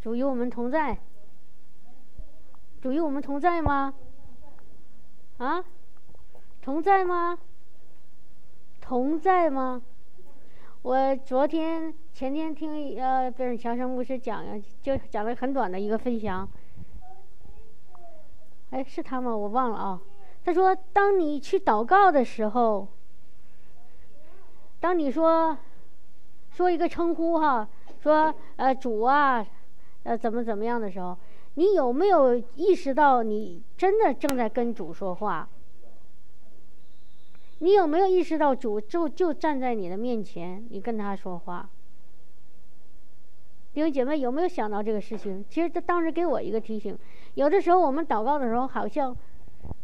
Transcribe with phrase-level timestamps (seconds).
[0.00, 0.98] 主与我们同在。
[2.80, 3.92] 主与我们同在吗？
[5.38, 5.62] 啊？
[6.62, 7.38] 同在吗？
[8.80, 9.82] 同在吗？
[10.82, 16.48] 我昨天、前天听呃，贝尔强生牧师讲呀，就讲了很短的一个分享。
[18.70, 19.36] 哎，是他吗？
[19.36, 20.00] 我忘了啊。
[20.42, 22.88] 他说：“当你去祷告的时候，
[24.80, 25.58] 当你说
[26.50, 27.68] 说一个称呼哈，
[28.02, 29.46] 说呃主啊，
[30.04, 31.16] 呃怎么怎么样的时候，
[31.54, 35.48] 你有没有意识到你真的正在跟主说话？
[37.58, 41.68] 你有没有意识到主就就站在你的面前，你跟他说话？
[43.72, 45.44] 弟兄姐妹有没有想到这个事情？
[45.48, 46.98] 其实他当时给我一个提醒，
[47.34, 49.16] 有的时候我们祷告的时候好像。”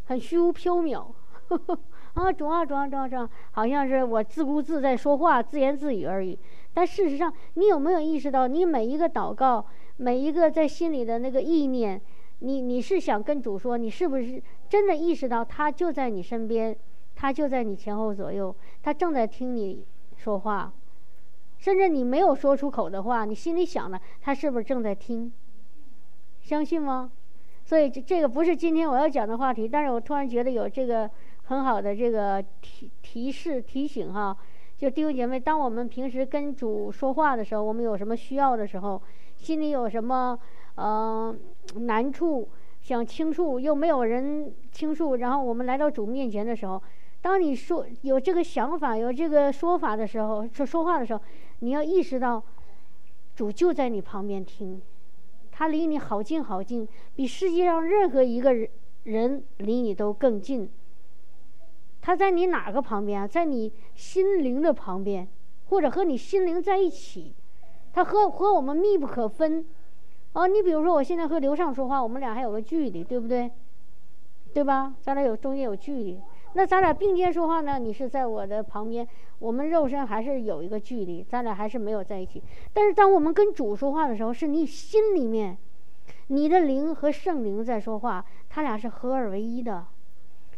[0.07, 1.05] 很虚无缥缈，
[2.15, 6.39] 啊，主啊，主啊，主啊，主啊，好像是我自顾自在说话，自言自语而已。
[6.73, 9.63] 但事实上，你有没有意识到，你每一个祷告，
[9.97, 11.99] 每一个在心里的那个意念，
[12.39, 16.75] 你你是想跟主说，你是不是真的意识到他就在你身边，
[17.15, 20.71] 他就在你前后左右，他正在听你说话，
[21.57, 25.31] 甚至你没有说出口的话，你心里想的，他是不是正在听？
[26.41, 27.11] 相信吗？
[27.65, 31.09] 所以这这个不是今天我要讲的话题，但是我突然觉得有这个
[31.43, 34.37] 很好的这个提提示提醒哈，
[34.77, 39.01] 就弟兄姐妹，当我们平时跟主说话的时候，我们有什么需要的时候，
[39.47, 40.37] 心里有什么
[40.75, 41.39] 嗯
[41.75, 42.49] 难处
[42.81, 46.83] 想倾诉又没有人倾诉，然后我们来到主面前的时候，
[47.21, 51.21] 当你说有这个想法有这个说法的时候，说说话的时候，
[51.59, 52.43] 你要意识到
[53.37, 54.81] 主就在你旁边听。
[55.49, 58.69] 他离你好近好近，比世界上任何一个人
[59.03, 60.69] 人离你都更近。
[62.01, 63.25] 他在你哪个旁边啊？
[63.25, 65.25] 在你心灵的旁边，
[65.69, 67.33] 或者和你心灵在一起。
[67.97, 69.65] 他和和我们密不可分。
[70.33, 73.49] 哦，你比如说，我现在和刘畅说话，我们俩还有个距离，对不对？
[74.53, 74.93] 对吧？
[75.01, 76.21] 咱俩有中间有距离。
[76.53, 77.79] 那咱俩并肩说话呢？
[77.79, 79.07] 你是在我的旁边，
[79.39, 82.39] 我们肉身还是有一个距离，咱俩还是没有在一起。
[82.71, 85.57] 但是当我们跟主说话的时候，是你心里面，
[86.27, 89.87] 你的灵和圣灵在说话，他俩是合二为一的。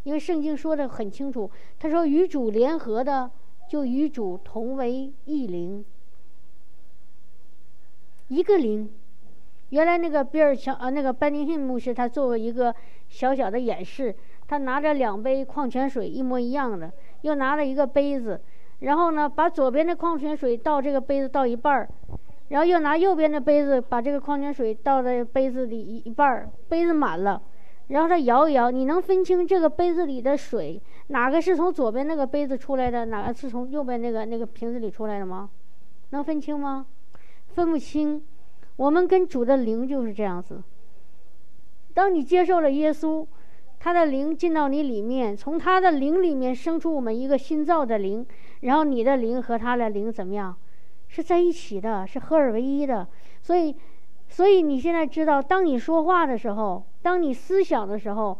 [0.03, 1.49] 因为圣经说的很清楚，
[1.79, 3.31] 他说与主联合的，
[3.69, 5.85] 就与主同为一灵，
[8.29, 8.89] 一个零。
[9.69, 12.73] 原来那个比尔乔啊，那个班尼逊牧师，他做过一个
[13.07, 14.15] 小小的演示。
[14.47, 16.91] 他拿着两杯矿泉水一模一样的，
[17.21, 18.41] 又拿了一个杯子，
[18.79, 21.87] 然后呢，把左边的矿泉水倒这个杯子倒一半儿，
[22.47, 27.39] 然后又拿右边的杯子把这个矿泉水倒在杯子里一一半儿，杯子满了，
[27.89, 35.51] 然后他摇一摇，你能分清这个杯子里的水哪个是从左边那个杯子出来的，哪个是从右边那个那个瓶子里出来的吗？
[36.09, 36.87] 能分清吗？
[37.59, 38.23] 分不清。
[38.77, 40.63] 我们跟主的灵就是这样子。
[41.93, 43.27] 当你接受了耶稣。
[43.81, 48.27] 他的灵进到你里面，从他的灵里面生出我们一个新造的灵，
[48.59, 50.53] 然后你的灵和他的灵怎么样？
[51.07, 53.07] 是在一起的，是合二为一的。
[53.41, 53.73] 所以，
[54.27, 58.37] 所以你现在知道，当你说话的时候，当你思想的时候，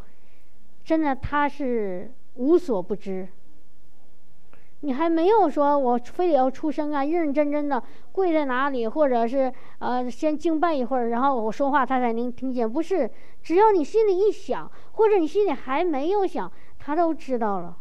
[0.84, 3.26] 真的他是无所不知。
[4.82, 12.72] 你还没有说，我非得要出声啊，认认真真的跪在哪里，或者是呃先敬拜一会儿，然后我说话他才能听见。
[12.72, 13.12] 不是，
[13.44, 17.76] 只要你心里一想，或者你心里还没有想，他都知道了。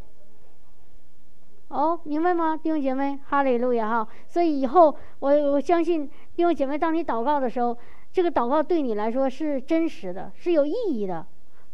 [1.69, 3.21] 哦，明白吗，弟兄姐妹？
[3.29, 4.09] 哈利路亚哈！
[4.27, 6.05] 所以以后我我相信
[6.35, 7.77] 弟兄姐妹，当你祷告的时候，
[8.11, 11.25] 这个祷告对你来说是真实的，是有意义的，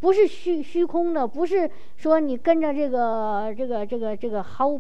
[0.01, 4.79] 不是虚虚空的，不是说你跟着这个这个这个这个毫无。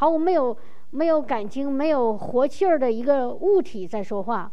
[0.00, 0.56] 毫无没有
[0.92, 4.50] 没有感情、没有活气儿的一个物体在说话，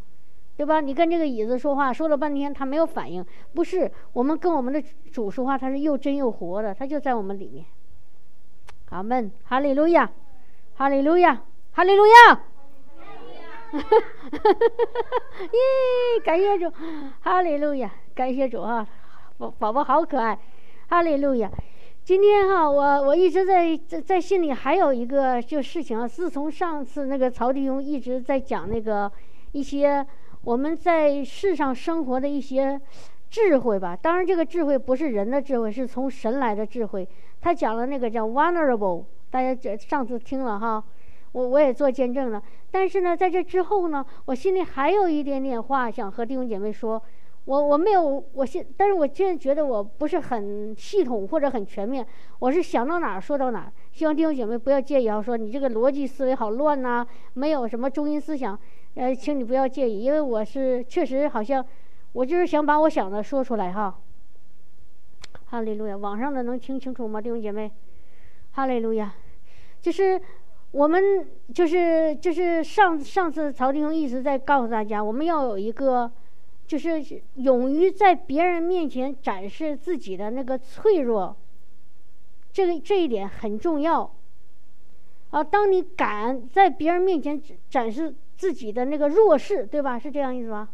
[0.57, 0.81] 对吧？
[0.81, 7.63] 你跟这个椅子说话，说了半天它没有反应，不是我们跟我们的主说话，它是又真又活的，它就在我们里面。
[8.89, 10.11] 阿门，哈利路亚，
[10.75, 11.41] 哈利路亚，
[11.71, 12.35] 哈利路亚。
[13.71, 15.45] 哈哈哈哈哈！
[15.45, 16.69] 咦，感谢主，
[17.21, 18.85] 哈利路亚，感谢主啊，
[19.37, 20.37] 宝宝宝好可爱，
[20.89, 21.49] 哈利路亚。
[22.07, 26.07] 今天哈，我我一直在在在心里还有一个就事情啊。
[26.07, 29.11] 自从上次那个曹弟兄一直在讲那个
[29.51, 30.07] 一些
[30.45, 32.79] 我们在世上生活的一些
[33.29, 33.93] 智慧吧。
[33.93, 37.05] 当然，这个智慧不是人的智慧，是从神来的智慧。
[37.41, 40.81] 他讲了那个叫 vulnerable，大家这上次听了哈，
[41.33, 42.41] 我我也做见证了。
[42.71, 47.03] 但是呢，在这之后呢，我心里还有一点点话想和弟兄姐妹说。
[47.47, 52.05] 我我没有，我现，但是我现在觉得我不是很系统或者很全面，
[52.39, 53.71] 我是想到哪儿说到哪儿。
[53.93, 58.59] 希望弟兄姐妹不要介意啊，说你这个逻辑思维好乱呐，没有什么中心思想，
[58.95, 61.65] 呃，请你不要介意，因为我是确实好像，
[62.11, 63.97] 我就是想把我想的说出来哈。
[65.45, 67.71] 哈利路亚，网上的能听清楚吗，弟兄姐妹？
[68.51, 69.13] 哈利路亚，
[69.81, 70.21] 就是
[70.71, 76.11] 我们就是就是上上次曹弟兄一直在告诉大家，我们要有一个，
[76.67, 77.01] 就是
[77.35, 81.35] 勇于在别人面前展示自己的那个脆弱。
[82.51, 84.11] 这个这一点很重要，
[85.29, 89.97] 啊，当你敢在别人面前展示自己的那个弱势，对吧？
[89.97, 90.67] 是这样意思吧？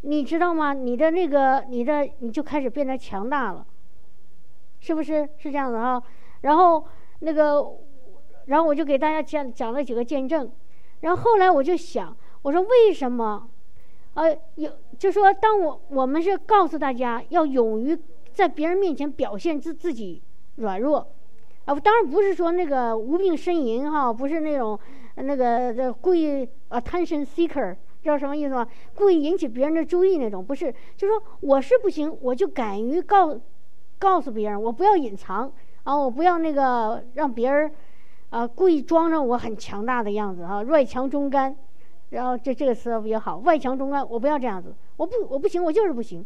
[0.00, 0.72] 你知道吗？
[0.72, 3.66] 你的那个，你的你就开始变得强大了，
[4.80, 5.28] 是不是？
[5.36, 6.02] 是这样子哈。
[6.42, 6.86] 然后
[7.20, 7.76] 那个，
[8.46, 10.50] 然后我就给大家讲讲了几个见证，
[11.00, 13.50] 然后后来我就想，我说为什么？
[14.14, 17.98] 呃，有就说当我我们是告诉大家要勇于
[18.32, 20.22] 在别人面前表现自自己。
[20.58, 21.06] 软弱，
[21.66, 24.80] 啊，当然不是说那个无病呻吟哈，不是那种
[25.16, 28.66] 那个这故意 attention seeker，知道什么意思吗？
[28.94, 33.38] 故意引起别人的注意那种，不是，就说我是不行，我就敢于告
[33.98, 35.52] 告诉别人，我不要隐藏
[35.84, 37.70] 啊，我不要那个让别人
[38.30, 41.54] 啊故意装着我很强大的样子啊，外强中干，
[42.10, 46.24] 然后这这个词比较好，外强中干，我不要这样子，我不我不行，我就是不行。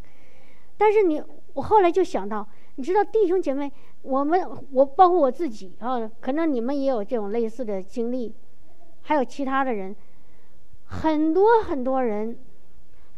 [0.76, 1.22] 但是你
[1.54, 2.46] 我后来就想到。
[2.76, 4.40] 你知道弟兄姐妹，我们
[4.72, 8.32] 我包括我自己啊，可能你们也有这种类似的经历，
[9.02, 9.94] 还有其他的人，
[10.86, 12.38] 很多很多人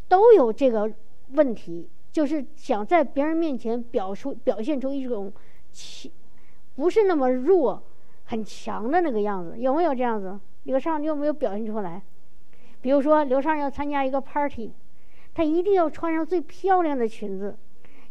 [0.09, 0.91] 都有这个
[1.29, 5.31] 问题，就是想在别人面前表出表现出一种
[5.71, 6.11] 强，
[6.75, 7.81] 不是那么弱，
[8.25, 10.37] 很强的那个样子，有没有这样子？
[10.63, 12.01] 刘畅，你有没有表现出来？
[12.83, 14.71] 比如说刘畅要参加一个 party，
[15.33, 17.57] 他一定要穿上最漂亮的裙子。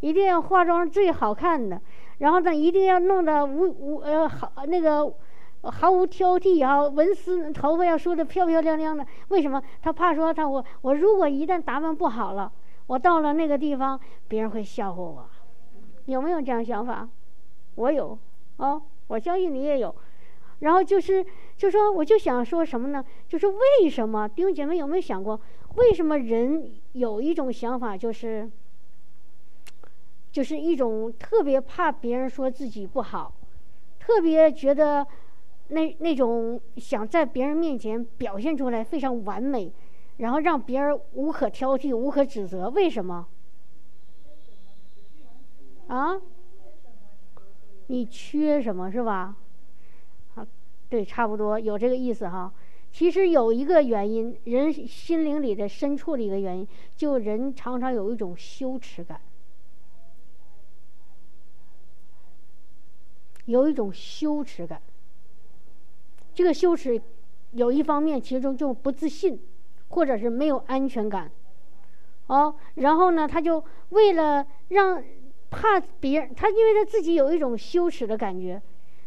[0.00, 1.80] 一定要化妆最好看的，
[2.18, 5.14] 然后呢，一定要弄得无无呃好那个
[5.62, 9.06] 毫无挑剔啊，纹丝头发要梳得漂漂亮亮的。
[9.28, 9.62] 为什么？
[9.80, 12.50] 他怕说他我我如果一旦打扮不好了，
[12.88, 15.24] 我到了那个地方，别人会笑话我。
[16.06, 17.08] 有没有这样想法？
[17.76, 18.18] 我有
[18.56, 19.94] 哦，我相信你也有。
[20.62, 21.24] 然后就是，
[21.56, 23.04] 就说我就想说什么呢？
[23.28, 25.40] 就是为什么弟兄姐妹有没有想过，
[25.76, 28.50] 为什么人有一种想法就是？
[30.30, 33.34] 就是一种特别怕别人说自己不好，
[34.00, 35.06] 特别觉得
[35.68, 39.70] 那那种想在别人面前表现出来非常完美，
[40.16, 42.70] 然后让别人无可挑剔、无可指责。
[42.70, 43.26] 为什么？
[45.88, 46.18] 啊？
[47.88, 49.36] 你缺什么是吧？
[50.92, 52.52] 对，差不多有这个意思哈。
[52.90, 59.18] 其实有一个原因，人心灵里的深处的一个原因，就人常常有一种羞耻感。
[63.46, 64.82] 有一种羞耻感，
[66.34, 67.00] 这个羞耻
[67.52, 69.40] 有一方面，其中就不自信，
[69.88, 71.32] 或者是没有安全感，
[72.26, 75.02] 哦，然后呢，他就为了让
[75.48, 78.60] 怕别人，他因为他自己有一种羞耻的感觉，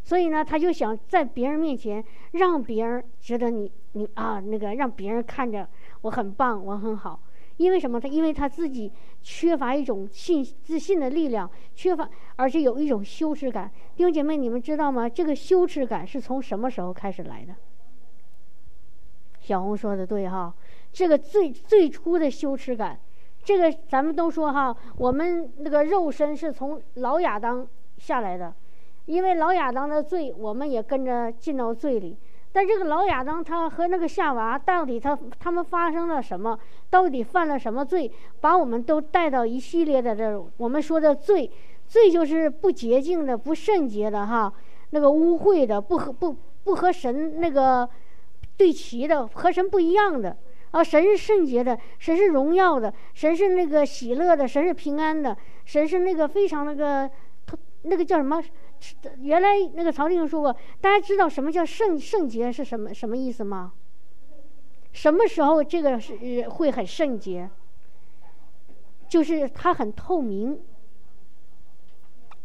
[0.05, 5.67] 所以呢，他就想在别人面前让别人觉得你你啊那个让别人看着
[6.01, 7.19] 我很棒，我很好。
[7.57, 7.99] 因为什么？
[7.99, 8.91] 他因为他自己
[9.23, 13.71] 缺乏一种信自信的力量，缺乏，而且有一种羞耻感。
[13.95, 15.09] 弟兄姐妹，你们知道吗？
[15.09, 17.55] 这个羞耻感是从什么时候开始来的？
[19.39, 20.53] 小红说的对哈，
[20.91, 22.99] 这个最最初的羞耻感，
[23.43, 27.65] 这个咱们都说哈，我们那个肉身是从老亚当
[27.97, 28.53] 下来的，
[29.05, 32.17] 因为老亚当的罪，我们也跟着进到罪里。
[32.51, 36.57] 但这个老亚当他和那个夏娃到底他他们发生了什么？
[36.89, 38.09] 到底犯了什么罪？
[38.39, 41.51] 把我们都带到一系列的这我们说的罪，
[41.85, 44.51] 罪就是不洁净的、不圣洁的哈，
[44.91, 46.33] 那个污秽的、不和不
[46.63, 47.87] 不和神那个
[48.55, 50.37] 对齐的、和神不一样的
[50.71, 50.81] 啊！
[50.81, 55.35] 神是圣洁的，神是荣耀的，神是那个喜乐的，神是平安的，
[55.65, 57.09] 神是那个非常那个
[57.83, 58.41] 那个叫什么？
[59.19, 63.73] 原来那个曹定说过，大家知道什么叫圣圣洁是什么什么意思吗？
[64.91, 67.49] 什么时候这个是会很圣洁？
[69.09, 70.59] 就是他很透明。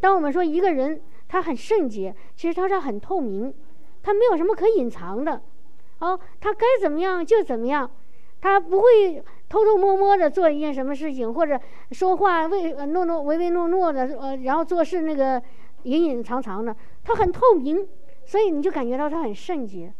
[0.00, 3.54] 当我们说一个人他很圣洁，其实他是很透明，
[4.02, 5.40] 他没有什么可隐藏的。
[6.00, 7.90] 哦，他该怎么样就怎么样，
[8.40, 11.58] 他不会偷偷摸摸的做一件什么事情，或者
[11.92, 15.42] 说话唯诺诺唯唯诺诺的，呃，然后做事那个。
[15.84, 17.86] 隐隐藏藏的，他很透明，
[18.24, 19.92] 所以你就感觉到他很圣洁。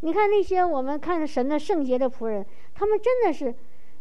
[0.00, 3.54] 你看那些我们看神的圣洁的仆人，他们真的是，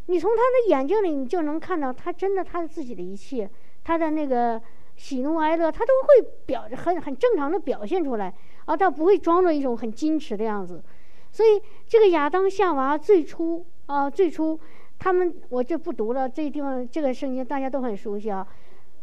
[0.07, 3.49] 你从他的眼睛里，你就能看到他真的他的自己的一切，
[3.83, 4.61] 他的那个
[4.95, 8.33] 喜怒哀乐，他都会表很很正常的表现出来。
[8.65, 10.83] 啊，他不会装作一种很矜持的样子。
[11.31, 14.59] 所以这个亚当夏娃最初啊，最初
[14.97, 18.45] 他们我就不读了，这个地方这个圣经大家都很熟悉啊。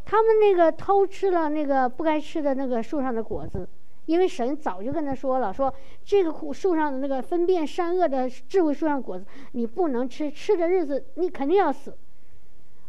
[0.04, 3.68] 他们那个偷吃了那个不该吃的那个树上的果子，
[4.06, 5.72] 因为神早就跟他说了，说
[6.04, 11.96] 这个树上的那个分辨善恶的智慧树上果子你不能吃，吃的日子你肯定要死。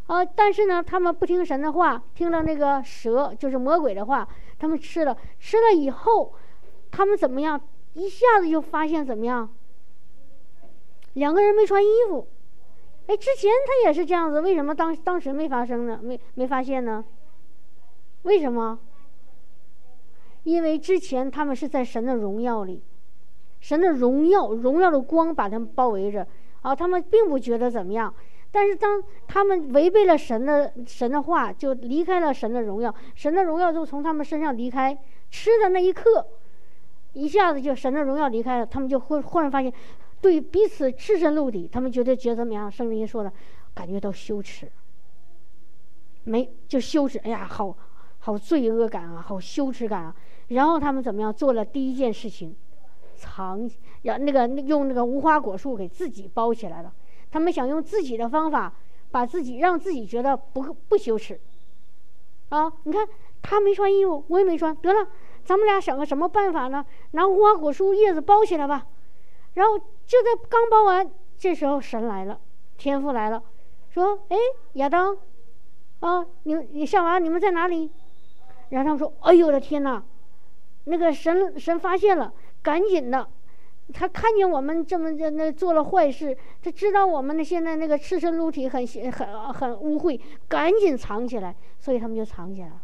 [0.07, 0.23] 啊！
[0.25, 4.27] 但是呢，他们不听神的话，听了那个蛇，就是魔鬼的话，
[4.59, 5.17] 他们吃了。
[5.39, 6.33] 吃了以后，
[6.91, 7.61] 他们怎么样？
[7.93, 9.49] 一下子就发现怎么样？
[11.13, 12.27] 两个人没穿衣服。
[13.07, 15.99] 哎，之前他也是这样子，为什么当当时没发生呢？
[16.01, 17.03] 没没发现呢？
[18.23, 18.79] 为什么？
[20.43, 22.81] 因为之前他们是在神的荣耀里，
[23.59, 26.25] 神的荣耀、荣耀的光把他们包围着，
[26.61, 28.13] 啊，他们并不觉得怎么样。
[28.51, 34.97] 但是当他们违背了神的神的话，就离开了神的荣耀，神的荣耀就从他们身上离开。
[35.31, 36.25] 吃的那一刻，
[37.13, 39.73] 一下子就神的荣耀离开了，他们就忽忽然发现，
[40.23, 42.71] 对彼此赤身露体，他们觉得觉得怎么样？
[42.71, 43.33] 圣经说的，
[43.73, 44.71] 感觉到羞耻，
[46.23, 47.19] 没就羞耻。
[47.19, 47.75] 哎呀，好
[48.19, 50.15] 好罪恶感啊，好羞耻感啊。
[50.47, 51.33] 然后他们怎么样？
[51.33, 52.55] 做了第一件事情，
[53.17, 53.69] 藏，
[54.03, 56.93] 要那个用那个无花果树给自己包起来了。
[57.29, 58.73] 他们想用自己的方法，
[59.11, 61.37] 把自己让自己觉得不不羞耻，
[62.47, 62.71] 啊！
[62.83, 63.05] 你看
[63.41, 65.05] 他没穿衣服，我也没穿，得了，
[65.43, 66.85] 咱们俩想个什么办法呢？
[67.11, 68.87] 拿无花果树叶子包起来吧。
[69.53, 72.39] 然后就在刚包完，这时候神来了，
[72.77, 73.41] 天父来了，
[73.89, 74.37] 说：“哎，
[74.73, 75.17] 亚当，
[75.99, 77.91] 啊，你你夏娃，你们在哪里？”
[78.69, 80.03] 然后他们说：“哎呦我的天哪！”
[80.85, 83.27] 那个神神发现了，赶紧的。
[83.93, 92.81] 他看见我们这么在那做了坏事，他知道我们的现在那个赤身露体很很很污秽，赶紧藏起来，所以他们就藏起来了。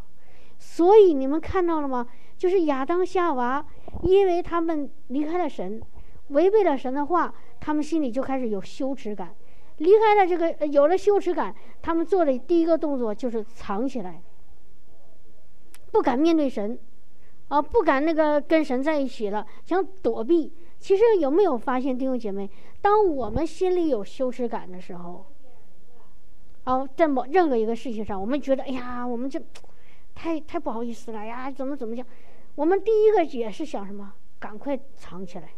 [0.58, 2.06] 所以你们看到了吗？
[2.38, 3.66] 就是亚当夏娃，
[4.04, 5.82] 因为他们离开了神，
[6.30, 9.36] 违背了神的话，他们心里就开始有羞耻感。
[9.78, 14.22] 离开了这个有了羞耻感，他们做的第一个动作就是藏起来，
[15.92, 16.78] 不敢面对神，
[17.48, 20.52] 啊，不敢那个跟神在一起了，想躲避。
[20.80, 22.50] 其实有没有发现弟兄姐妹，
[22.82, 25.26] 当我们心里有羞耻感的时候，
[26.66, 29.42] 哦，在某任何一个事情上，我们觉得哎呀，我们这
[30.14, 32.06] 太太不好意思了呀，怎么怎么讲？
[32.56, 34.14] 我们第一个也是想什么？
[34.40, 35.50] 赶快藏起来，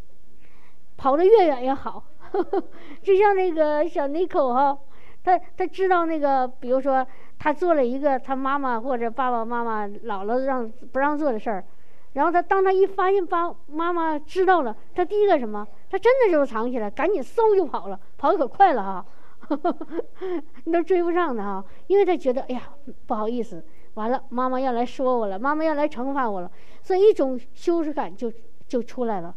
[1.01, 2.03] 跑得越远越好。
[3.01, 4.77] 就像那个小妮可哈，
[5.23, 7.05] 他他知道那个，比如说
[7.39, 11.65] 他做了一个他妈妈或者爸爸妈妈姥姥让不让做的事儿。
[12.13, 15.67] 然后他当他一发现爸妈妈知道了，他第一个什么？
[15.89, 19.05] 他真的就藏起来，赶紧嗖就跑了，跑得可快了哈，
[20.65, 22.61] 你都追不上他哈，因为他觉得哎呀
[23.07, 23.65] 不好意思，
[23.95, 26.51] 完了妈妈要来说我了，妈妈要来惩罚我了，
[26.83, 28.31] 所以一种羞耻感就
[28.67, 29.33] 就出来了，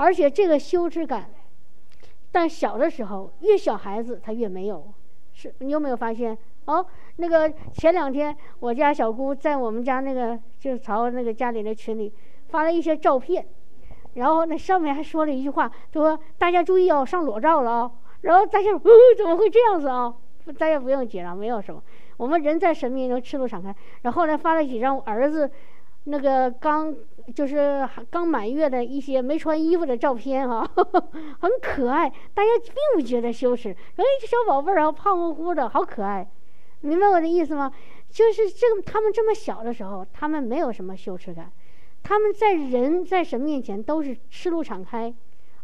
[0.00, 1.28] 而且这个羞耻感，
[2.32, 4.92] 但小的时候越小孩子他越没有，
[5.34, 6.36] 是你有没有发现？
[6.64, 6.84] 哦，
[7.16, 12.10] 那个前两天我家小姑在我们家那个就是朝那个家里的群里
[12.48, 13.46] 发了一些照片，
[14.14, 17.92] 然后那上面还说了一句话，说大家注意哦，上裸照了啊。
[18.22, 18.80] 然后大家说，
[19.18, 20.14] 怎么会这样子啊？
[20.58, 21.82] 大家不用紧张，没有什么。
[22.16, 23.74] 我们人在神面前赤裸敞开。
[24.02, 25.50] 然后后来发了几张我儿子
[26.04, 26.94] 那个刚
[27.34, 30.68] 就是刚满月的一些没穿衣服的照片哈，
[31.40, 33.70] 很可爱，大家并不觉得羞耻。
[33.70, 36.28] 哎，这小宝贝儿啊，胖乎乎的，好可爱。
[36.80, 37.70] 明白我的意思吗？
[38.08, 41.52] 就是这个，他们这么小的时候，他们没有什么羞耻感，
[42.02, 45.14] 他们在人在神面前都是赤露敞开。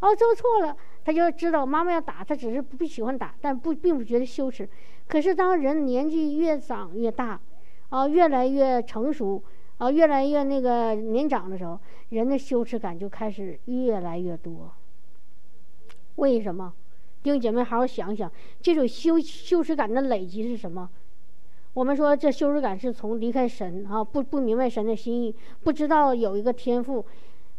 [0.00, 4.68] 哦，做错了，他就知道妈妈要打他，只是不喜欢打，但不并不觉得羞耻。
[5.08, 7.40] 可是当人年纪越长越大，
[7.88, 9.42] 啊，越来越成熟，
[9.78, 11.78] 啊，越来越那个年长的时候，
[12.08, 14.72] 人的羞耻感就开始越来越多。
[16.16, 16.72] 为什么？
[17.22, 18.30] 弟兄姐妹，好好想想，
[18.62, 20.88] 这种羞羞耻感的累积是什么？
[21.74, 27.04] 我们说这羞耻感是从离开神啊，不不明白神的心意，不知道有一个天赋，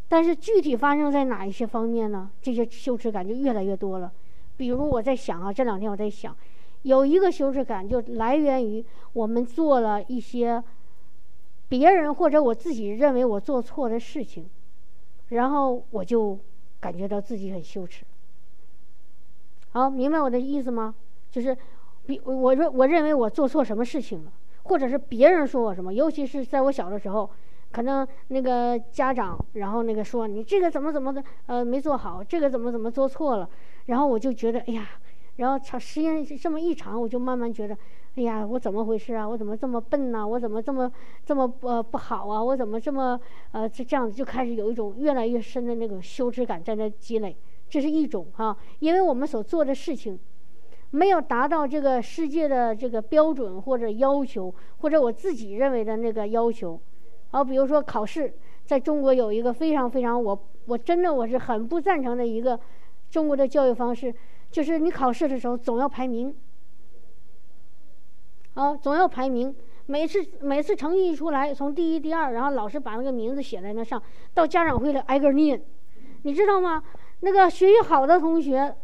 [0.07, 2.31] 但是具体发生在哪一些方面呢？
[2.41, 4.11] 这些羞耻感就越来越多了。
[4.55, 6.35] 比如我在想啊，这两天我在想，
[6.81, 8.83] 有一个羞耻感就来源于
[9.13, 10.63] 我们做了一些
[11.69, 14.49] 别人或者我自己认为我做错的事情，
[15.29, 16.37] 然后我就
[16.79, 18.05] 感觉到自己很羞耻。
[19.71, 20.95] 好，明白我的意思吗？
[21.31, 21.57] 就是。
[22.07, 24.31] 比我认我认为我做错什么事情了，
[24.63, 27.29] 或者是别人说我什么，尤其是在我小的时候，
[27.69, 33.49] 可能那个家长，然后那个说你这个怎么怎么的，呃，没做好，这个怎么怎么做错了，
[33.87, 34.87] 然后我就觉得，哎呀，
[35.37, 37.75] 然后长时间这么一长，我就慢慢觉得，
[38.15, 39.27] 哎呀，我怎么回事啊？
[39.27, 40.27] 我怎么这么笨呢？
[40.27, 40.91] 我怎么这么
[41.25, 42.43] 这么呃不好啊？
[42.43, 43.19] 我怎么这么
[43.51, 47.35] 呃这这样子就开始有一种越来越深的那种羞耻感在那积累。
[47.69, 50.17] 这是一种哈，因为我们所做的事情
[50.89, 56.79] 没有达到这个世界的这个标准或者要求，或者我自己认为的那个要求。
[57.29, 58.33] 好，比如说考试，
[58.65, 62.57] 在中国有一个非常非常我我真的我是很不赞成的一个
[63.11, 64.15] 中国的教育方式，
[64.51, 66.35] 就是你考试的时候总要排名，
[68.53, 69.55] 啊，总要排名。
[69.89, 74.01] 每次每次成绩一出来，从第一、第二，然后老师把那个名字写在那上，
[74.33, 75.63] 到家长会来挨个念，
[76.23, 76.83] 你知道吗？
[77.21, 78.75] 那个学习好的同学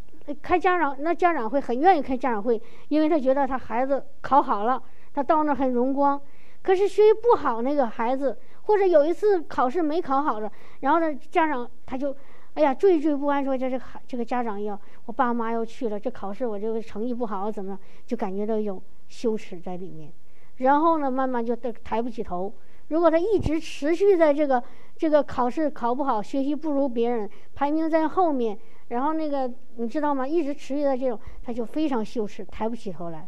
[0.41, 4.81] 开家长，那家长会很愿意开家长会，因为他觉得他孩子考好了，
[5.13, 6.21] 他到那很荣光。
[6.61, 12.15] 可是学习不好那个孩子，或者有一次考试没考好了，然后呢，家长他就，
[12.55, 20.11] 哎呀，惴惴不安，说这这孩这个家长要我爸妈要去了，这考试我这个成绩不好怎么，就感觉到一种羞耻在里面，
[20.57, 22.53] 然后呢，慢慢就抬不起头。
[22.89, 24.61] 如果他一直持续在这个
[24.95, 28.55] 这个考试考不好，学习不如别人，排名在后面，
[28.89, 30.27] 然后那个你知道吗？
[30.27, 33.27] 一直持续在这种，他就非常羞耻，抬不起头来。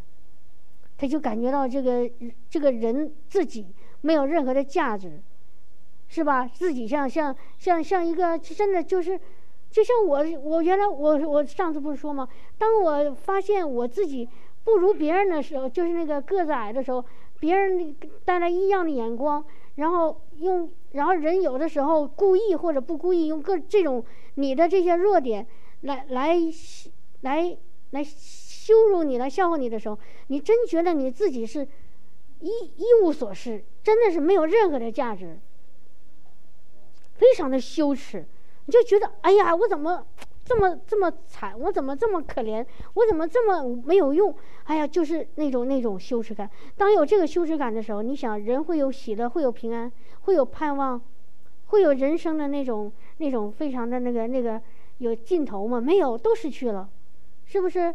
[0.97, 2.09] 他就感觉到这个
[2.49, 3.67] 这个人自己
[4.01, 5.21] 没有任何的价值，
[6.15, 6.47] 是吧？
[6.47, 9.19] 自己像像像像一个真的就是，
[9.69, 12.25] 就像我我原来我我上次不是说吗？
[12.57, 14.29] 当我发现我自己
[14.63, 17.03] 不如别人的时候，就是那个个子矮的时候，
[17.41, 17.93] 别人
[18.23, 19.43] 带来异样的眼光，
[19.75, 24.01] 然后用然后人有的时候故意或者不故意用各这种
[24.35, 25.45] 你的这些弱点
[25.81, 26.33] 来来
[27.21, 27.57] 来
[27.91, 28.05] 来。
[28.65, 31.67] 羞辱你来，笑话你的时候，你真觉得你自己是
[32.39, 35.37] 一一无所事，真的是没有任何的价值，
[37.15, 38.25] 非常的羞耻。
[38.65, 40.05] 你就觉得，哎呀，我怎么
[40.43, 41.59] 这么这么惨？
[41.59, 42.65] 我怎么这么可怜？
[42.95, 44.35] 我怎么这么没有用？
[44.63, 46.49] 哎呀，就是那种那种羞耻感。
[46.75, 49.91] 当有这个羞耻感的时候，你想，人会有喜乐，会有平安，
[50.21, 51.01] 会有盼望，
[51.67, 54.61] 会有人生的那种那种非常的那个那个
[54.97, 55.79] 有尽头吗？
[55.79, 56.89] 没有，都失去了，
[57.45, 57.93] 是不是？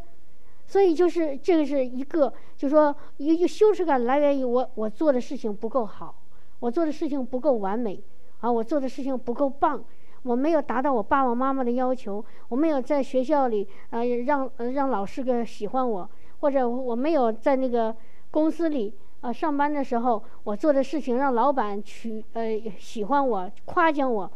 [0.67, 6.15] 所以就是这个是一个，就说一个羞耻感来源于我我做的事情不够好，
[6.61, 8.01] 我做的事情不够完美，
[8.41, 9.83] 啊，我做的事情不够棒，
[10.23, 17.95] 我没有达到我爸爸妈妈的要求，我没有在学校里呃让让老师个喜欢我，或者我没有在那个
[18.31, 24.31] 公司里啊上班的时候，我做的事情让老板取呃喜欢我夸奖我，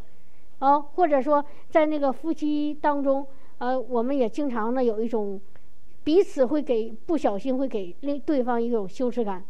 [0.59, 3.27] 啊，或者说在那个夫妻当中，
[3.59, 5.40] 呃，我们也经常呢有一种。
[6.05, 9.43] 彼此会给不小心会给另对方一种羞耻感，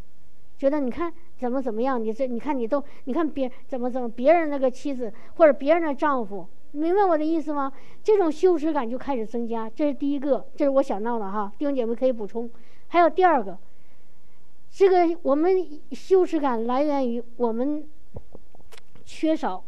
[0.56, 1.12] 觉得你看
[1.44, 7.70] 怎么怎么样，你这你看你都你看别怎么怎么别人那个妻子或者别人的丈夫，明白我的意思吗？
[8.02, 11.52] 这种羞耻感就开始增加，这是第一个，这是我想到的哈。
[11.58, 12.50] 弟兄姐妹可以补充。
[12.88, 13.58] 还有第二个，
[14.70, 17.86] 这个我们羞耻感来源于我们
[19.04, 19.62] 缺少，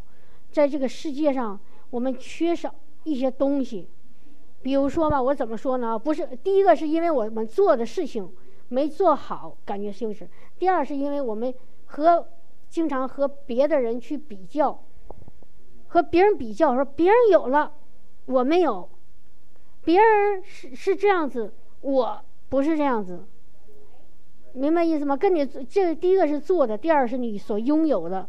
[0.50, 1.60] 在这个世界上
[1.90, 3.86] 我们缺少一些东西。
[4.62, 5.98] 比如说吧，我怎么说呢？
[5.98, 8.32] 不是第一个，是因为我们做的事情
[8.68, 10.24] 没做好，感觉羞耻；
[10.58, 11.52] 第二，是因为我们
[11.84, 12.26] 和
[12.68, 14.82] 经常和别的人去比较，
[15.88, 17.72] 和别人比较，说别人有了，
[18.26, 18.88] 我没有；
[19.84, 23.26] 别人是是这样子，我不是这样子。
[24.52, 25.16] 明白意思吗？
[25.16, 28.28] 跟你这第一个是做的，第二是你所拥有的。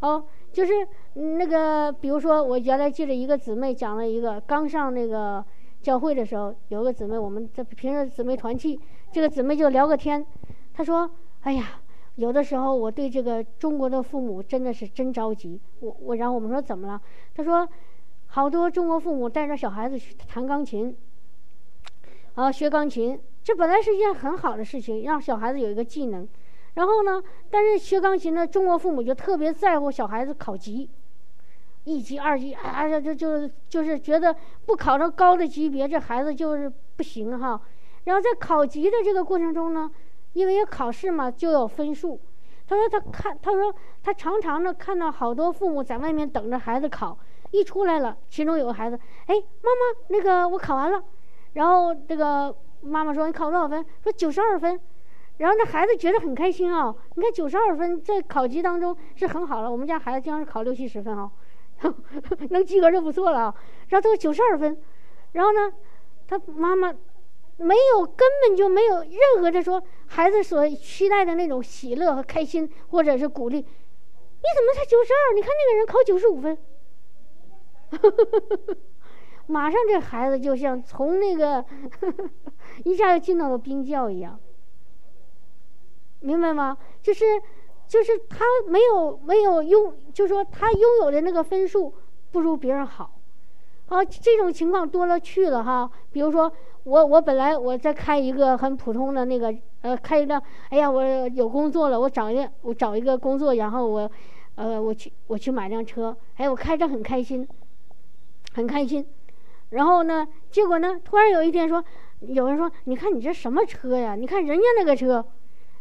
[0.00, 0.72] 哦，就是。
[1.18, 5.42] 那个，比如说，我原来记得一个姊妹讲了一个，刚上那个
[5.80, 8.78] 教会的时候，有个姊妹，我们在平时姊妹团契，
[9.10, 10.26] 这个姊妹就聊个天，
[10.74, 11.10] 她说
[11.46, 11.80] ：“哎呀，
[12.16, 17.00] 有的时候我对这个中国的父母真的是真着急。”我我然后我们说怎么了？
[17.36, 17.68] 他说
[18.26, 20.96] ：“好多中国父母带着小孩子去弹钢琴，
[22.34, 26.28] 啊，学钢琴，这本来是一件很好的事情，让小孩子有一个技能。
[26.74, 30.90] 然后呢，但是学钢琴的中国父母就特别在乎小孩子考级。”
[31.84, 37.62] 一级、二级，哎呀，就就就是觉得不考到高的级别，这孩子就是不行哈。
[38.02, 39.88] 然后在考级的这个过程中呢，
[40.36, 42.20] 因为要考试嘛，就要分数。
[42.68, 47.18] 他说他看，他说他常常的看到好多父母在外面等着孩子考，
[47.52, 51.02] 一出来了，其中有个孩子，哎，妈妈，那个我考完了。
[51.54, 53.82] 然后这个妈妈说你考多少分？
[54.02, 54.78] 说九十二分。
[55.38, 59.72] 然后那孩子觉得很开心啊，你看九十二分在考级当中是很好了。
[59.72, 61.30] 我们家孩子经常是考六七十分啊。
[62.50, 63.54] 能及格就不错了啊！
[63.88, 64.78] 然后他说九十二分，
[65.32, 65.70] 然后呢，
[66.26, 66.90] 他妈妈
[67.58, 73.56] 没有根本就没有任何的说孩子所期待的那种喜乐和开心，或者是鼓励。
[73.56, 73.64] 你
[74.54, 75.34] 怎么才九十二？
[75.34, 76.56] 你看那个人考九十五分。
[79.48, 81.64] 马上这孩子就像从那个
[82.84, 84.38] 一下就进到了冰窖一样，
[86.20, 86.76] 明白吗？
[87.00, 87.24] 就是
[87.86, 91.94] 就是他没有没有拥，就说他拥有的那个分数
[92.32, 93.18] 不如别人好。
[93.86, 95.88] 啊，这种情况多了去了哈。
[96.10, 96.52] 比如说，
[96.86, 104.08] 我我本来我在开一个很普通的那个呃，开一辆，哎呀，我有工作了，我找一个我找一个工作，然后我，
[104.54, 107.46] 呃，我去我去买辆车，哎，我开着很开心，
[108.54, 109.04] 很开心。
[109.70, 111.84] 然后呢，结果呢，突然有一天说，
[112.20, 114.14] 有人说，你看你这什么车呀？
[114.14, 115.26] 你看人家那个车，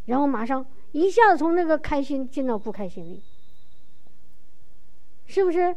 [0.06, 3.22] 然后马上一下子从那个开心进到不开心里，
[5.28, 5.76] 是不是？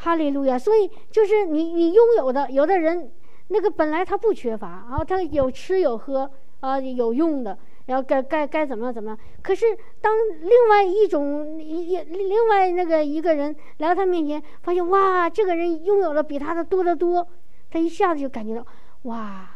[0.00, 0.58] 哈利路亚！
[0.58, 3.10] 所以就是你，你拥有的，有的人
[3.48, 6.30] 那个本来他不缺乏啊，他有吃有喝
[6.60, 9.18] 啊，有用的，然后该该该怎么样怎么样。
[9.42, 9.64] 可是
[10.00, 17.26] 当另外一种一另外那个一个人来到他面前，发现哇，这个人拥有的比他的多得多，
[17.70, 18.66] 他一下子就感觉到
[19.02, 19.48] 哇，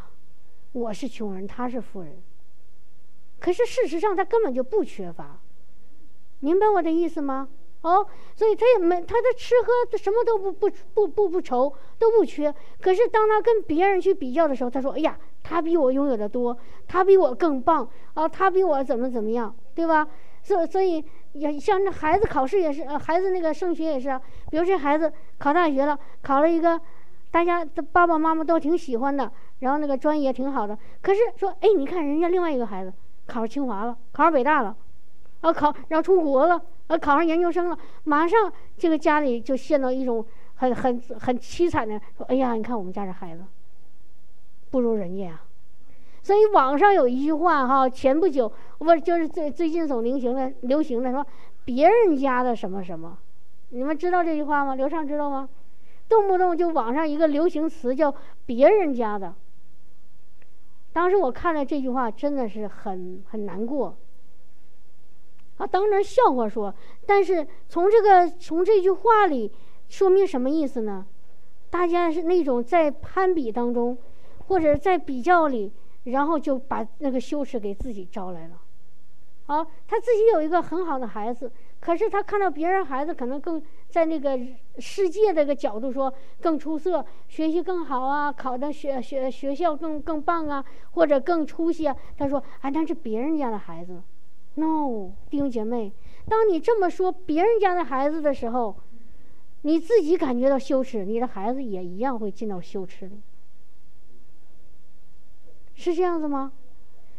[0.72, 2.22] 我是穷人，他是富人。
[3.38, 5.40] 可是事实上他根本就不缺乏，
[6.40, 7.48] 明白我的意思吗？
[7.82, 12.52] 哦，所以他也没他的吃喝什么都不不不不不愁都不缺。
[12.80, 20.06] 可是当他跟别人去比较的时候，他说：“哎呀，他比我拥有的多，他比我更棒啊，他比我怎么怎么样，对吧？”
[20.44, 24.18] 所所以也像那孩子考试也是，呃，孩子那个升学也是。
[24.50, 26.80] 比如这孩子考大学了，考了一个
[27.30, 30.78] 大家的爸爸妈妈都挺喜欢的，然后那个专业挺好的。
[31.00, 32.92] 可是说，哎，你看人家另外一个孩子
[33.26, 34.76] 考上清华了，考上北大了，
[35.40, 36.60] 啊，考然后出国了。
[36.92, 40.22] 呃，考上研究生了，马上这个家里就陷到一种
[40.56, 43.42] 很很很凄惨的说：“哎呀，你看我们家这孩子
[44.70, 45.40] 不如人家呀。”
[46.22, 51.26] 所以网上有一句话哈，前不久不就是最最近总流行的流行的说
[51.64, 53.16] 别人家的什么什么，
[53.70, 54.74] 你们知道这句话吗？
[54.74, 55.48] 刘畅知道吗？
[56.10, 59.34] 动不动就网上一个流行词叫别人家的。
[60.92, 63.96] 当时我看了这句话，真的是很很难过。
[65.62, 66.74] 啊，当然笑话说，
[67.06, 69.52] 但是从这个从这句话里
[69.88, 71.06] 说明什么意思呢？
[71.70, 73.96] 大家是那种在攀比当中，
[74.48, 75.72] 或者在比较里，
[76.02, 78.60] 然后就把那个羞耻给自己招来了。
[79.46, 84.36] 好，他自己有一个很好的孩子，可是他看到别人孩子可能更在那个
[84.78, 91.96] 世界这个角度说更出色，学习更好啊，考的学学学校更更棒啊，或者更出息啊。
[92.18, 94.02] 他说啊，那是别人家的孩子。
[94.54, 95.92] no，弟兄姐妹，
[96.28, 98.76] 当你这么说别人家的孩子的时候，
[99.62, 103.20] 你自己感觉到羞耻，你的孩子也一样会进到羞耻里，
[105.74, 106.52] 是这样子吗？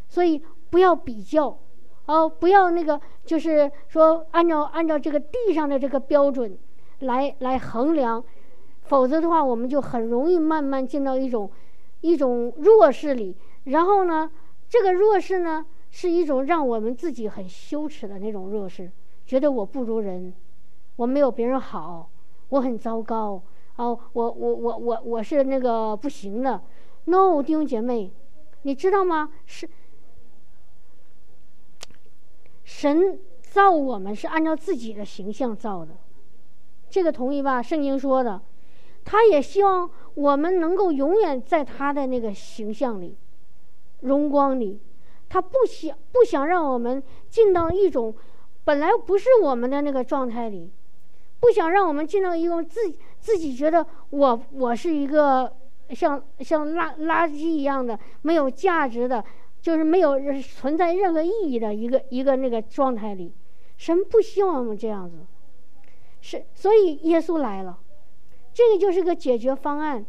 [0.07, 1.57] 所以不要比较，
[2.05, 6.55] 哦，不要那个，就是说按照按照这个地上的这个标准
[6.99, 8.23] 来来衡量，
[8.83, 11.49] 否则的话，我们就很容易慢慢进到一种
[12.01, 14.29] 一种弱势里，然后呢，
[14.69, 15.65] 这个弱势呢。
[15.95, 18.91] 是一种让我们自己很羞耻的那种弱势，
[19.27, 20.33] 觉得我不如人，
[20.95, 22.09] 我没有别人好，
[22.49, 23.39] 我很糟糕，
[23.75, 26.59] 哦，我我我我我是那个不行的。
[27.05, 28.11] No，弟兄姐妹，
[28.63, 29.29] 你知道吗？
[29.45, 29.69] 是
[32.63, 35.91] 神造我们是按照自己的形象造的，
[36.89, 37.61] 这个同意吧？
[37.61, 38.41] 圣经说的，
[39.05, 43.15] 他也希望我们能够永远在他的那个形象里、
[43.99, 44.79] 荣光里。
[45.33, 48.13] 他不想不想让我们进到一种
[48.63, 50.69] 本来不是我们的那个状态里，
[51.39, 52.79] 不想让我们进到一种自
[53.19, 55.51] 自己觉得我我是一个
[55.89, 59.25] 像像垃垃圾一样的没有价值的，
[59.59, 63.33] 就是没有存在任何意义的一个一个那个状态里。
[63.75, 65.17] 神不希望我们这样子，
[66.21, 67.79] 是所以耶稣来了，
[68.53, 70.05] 这个就是个解决方案。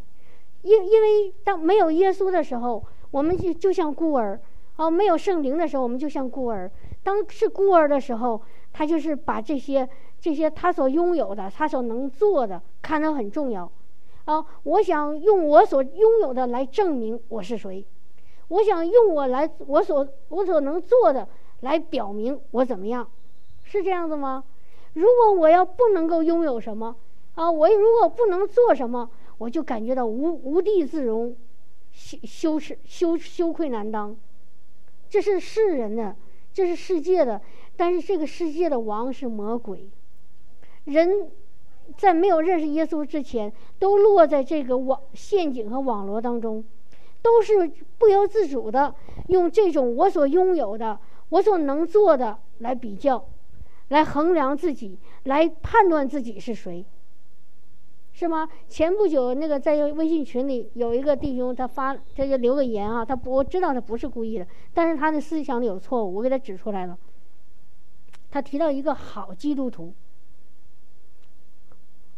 [0.60, 4.38] 因因为当没有耶稣的时候，我们就就像孤儿。
[4.76, 6.68] 哦，没有圣灵的时候，我们就像孤儿；
[7.02, 9.88] 当是孤儿的时候，他就是把这些、
[10.20, 13.70] 这些他所拥有的、他所能做的看得很重要。
[14.24, 17.86] 啊，我想用我所拥有的来证明我是谁，
[18.48, 21.28] 我想用我来我所我所能做的
[21.60, 23.08] 来表明我怎么样，
[23.62, 24.42] 是这样子吗？
[24.94, 26.96] 如果我要不能够拥有什么，
[27.34, 31.36] 啊，我如果不能做什么，我就感觉到无无地自容，
[31.92, 34.16] 羞羞耻羞羞愧难当。
[35.08, 36.16] 这是世人的，
[36.52, 37.40] 这是世界的，
[37.76, 39.88] 但是这个世界的王是魔鬼。
[40.84, 41.30] 人
[41.96, 46.64] 在没有认识耶稣之前，都落在这个网陷阱和网络当中，
[47.22, 48.94] 都是不由自主的
[49.28, 53.26] 用这种我所拥有的、我所能做的来比较，
[53.88, 56.84] 来衡量自己，来判断自己是谁。
[58.16, 58.48] 是吗？
[58.68, 66.96] 前不久那个在微信群里有一个弟兄，他发他就留个言啊，他不我知道他不是故意的，但是他的思想里有错误，我给他指出来了。
[68.30, 69.92] 他提到一个好基督徒，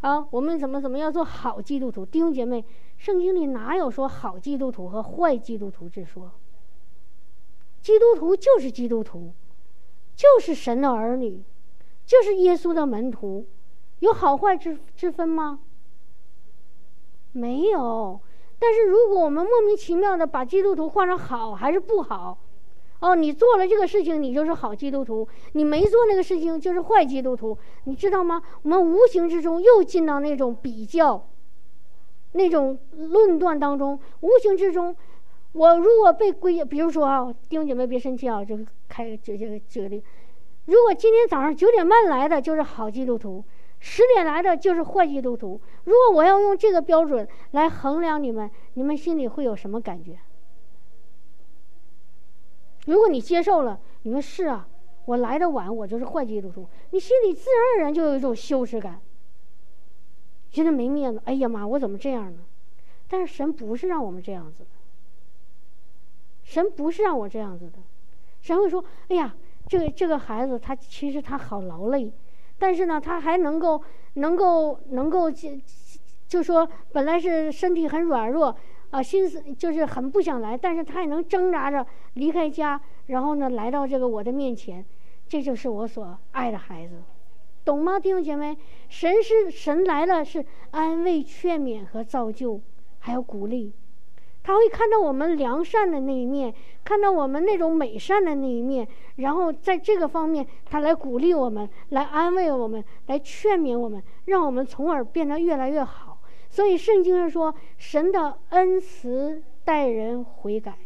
[0.03, 2.05] 啊，我们怎么怎么要做好基督徒？
[2.05, 2.63] 弟兄姐妹，
[2.99, 6.31] 圣经里哪有说好基督徒和坏基督徒之说？
[7.81, 9.33] 基督徒就是基督徒，
[10.15, 11.43] 就是神的儿女，
[12.05, 13.47] 就是耶稣的门徒，
[14.01, 15.61] 有好坏之之分吗？
[17.37, 18.19] 没有，
[18.59, 22.39] 但是如果我们莫名其妙的把基督徒换成好还是不好，
[23.01, 27.57] 哦，你做了这个事情，你就是好基督徒；你没做那个事情，就是坏基督徒。
[27.85, 28.43] 你知道吗？
[28.63, 31.29] 我们无形之中又进到那种比较、
[32.33, 34.01] 那种论断当中。
[34.21, 34.97] 无形之中，
[35.53, 40.03] 我如果被归，比如说啊，弟兄姐妹别生气啊，就开举这个举个例，
[40.65, 43.45] 如果今天早上九点半来的就是好基督徒。
[43.79, 45.61] 十点来的就是坏基督徒。
[45.85, 50.19] 如果我要用这个标准来衡量你们，你们心里会有什么感觉？
[52.87, 54.69] 如果你接受了，你说是啊，
[55.05, 59.01] 我来的晚，我就是坏基督徒，你心里自然而然就有一种羞耻感，
[60.51, 61.21] 觉得没面子。
[61.25, 62.39] 哎呀妈，我怎么这样呢？
[63.09, 64.71] 但是神不是让我们这样子的，
[66.43, 67.79] 神不是让我这样子的，
[68.41, 69.35] 神会说：哎呀，
[69.69, 72.11] 这个这个孩子他其实他好劳累。
[72.59, 73.83] 但是呢，他还能够
[74.15, 75.51] 能够能够就
[76.27, 78.57] 就说本来是身体很软弱
[78.91, 84.85] 啊，心思就是很不想来，但是他也能挣扎着离开家，然后呢来到这个我的面前，
[85.29, 87.03] 这就是我所爱的孩子，
[87.65, 88.57] 懂吗，弟兄姐妹？
[88.89, 92.61] 神是神来了，是安慰、劝勉和造就，
[92.99, 93.73] 还有鼓励。
[94.47, 96.55] 他会看到我们良善的那一面，
[96.85, 106.21] 看到我们那种美善的那一面，然后在这个方面，他来鼓励我们，来安慰我们，来劝勉我们，让我们从而变得越来越好。
[106.49, 110.79] 所以圣经上说，神的恩慈待人悔改。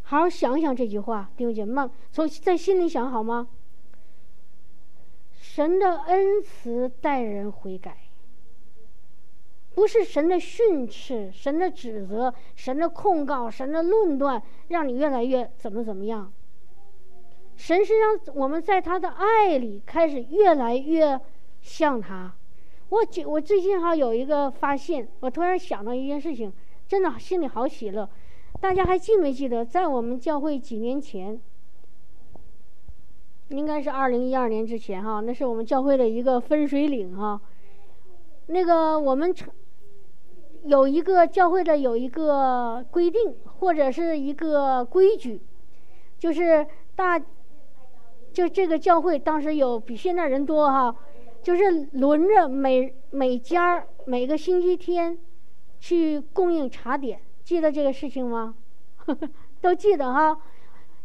[0.00, 3.48] 好好想想这句话，弟兄姐妹，从在心里想好吗？
[5.34, 8.07] 神的恩慈待人悔改。
[9.78, 16.32] 不是神的训斥、神的指责、神的控告、神的论断，让你越来越怎么怎么样。
[17.54, 21.20] 神是让我们在他的爱里开始越来越
[21.60, 22.34] 像他。
[22.88, 26.52] 我我最近哈有一个发现，我突然想到一件事情，
[26.88, 28.10] 真的心里好喜乐。
[28.60, 31.40] 大家还记没记得，在我们教会几年前，
[33.50, 37.40] 应该是二零一二年之前哈，那是我们教会的一个分水岭哈。
[38.48, 39.48] 那个我们成。
[40.68, 45.40] 有一个教会的有一个规定或者是一个规矩，
[46.18, 47.18] 就是大，
[48.34, 50.94] 就这个教会当时有比现在人多哈，
[51.42, 55.18] 就是轮着每每家每个星期天
[55.80, 58.54] 去供应茶点，记得这个事情吗？
[59.62, 60.38] 都记得哈。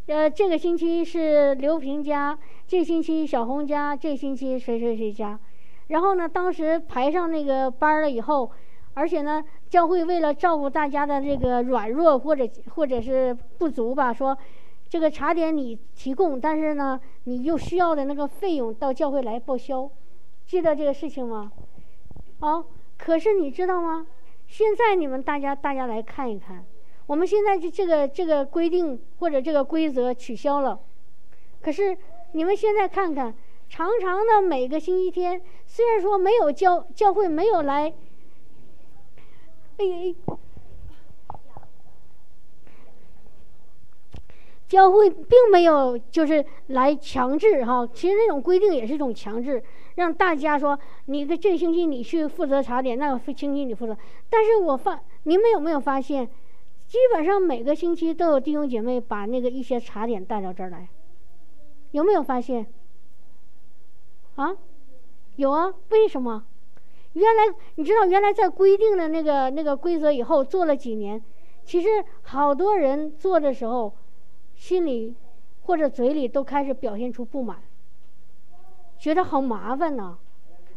[0.08, 5.40] 呃，这个星期是刘平家，这星期小红家，这星期谁谁谁家。
[5.88, 8.52] 然后呢，当时排上那个班了以后。
[8.96, 14.38] 而且呢，教会为了照顾大家的这个软弱或者或者是不足吧，说
[14.88, 19.90] 这个茶点你提供，但是呢，你又需要的那个费用到教会来报销，
[20.46, 21.52] 记得这个事情吗？
[22.40, 22.64] 啊，
[22.98, 24.06] 可是你知道吗？
[24.46, 26.64] 现在你们大家大家来看一看，
[27.08, 30.80] 我们现在这这个这个规定或者这个规则取消了，
[31.62, 31.98] 可是
[32.34, 33.34] 你们现在看看，
[33.70, 37.92] 常常的每个星期天，虽然说没有教教会没有来。
[39.78, 40.16] 哎哎，
[44.68, 49.62] 教会并没有就是来强制哈，其实那种规定也是一种强制，
[49.96, 53.98] 让大家说你的这星期你去负责茶点，那个星期你负责。
[54.30, 56.28] 但是我发，你们有没有发现，
[56.88, 60.90] 基本上每个星期都有弟兄姐妹把那个一些茶点带到这儿来，
[61.92, 62.66] 有没有发现？
[64.36, 64.56] 啊，
[65.36, 66.46] 有啊，为什么？
[67.14, 67.44] 原来
[67.76, 71.22] 你知道，原来在规定的那个那个规则以后做了几年，
[71.64, 71.88] 其实
[72.24, 73.94] 好多人做的时候，
[74.56, 75.16] 心里
[75.62, 77.62] 或者嘴里都开始表现出不满，
[78.98, 80.18] 觉得好麻烦呢。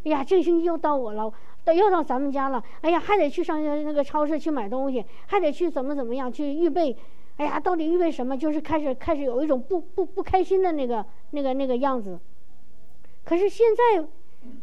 [0.05, 1.33] 哎呀，这个星期又到我了，
[1.65, 2.63] 到又到咱们家了。
[2.83, 6.95] 哎呀，还得去上那个超市去买东西，还得去怎么怎么样去预备。
[7.39, 8.37] 哎呀，到底预备什么？
[8.37, 12.21] 就是开始开始有一种不不不开心的那个那个那个样子。
[13.25, 14.07] 可是现在。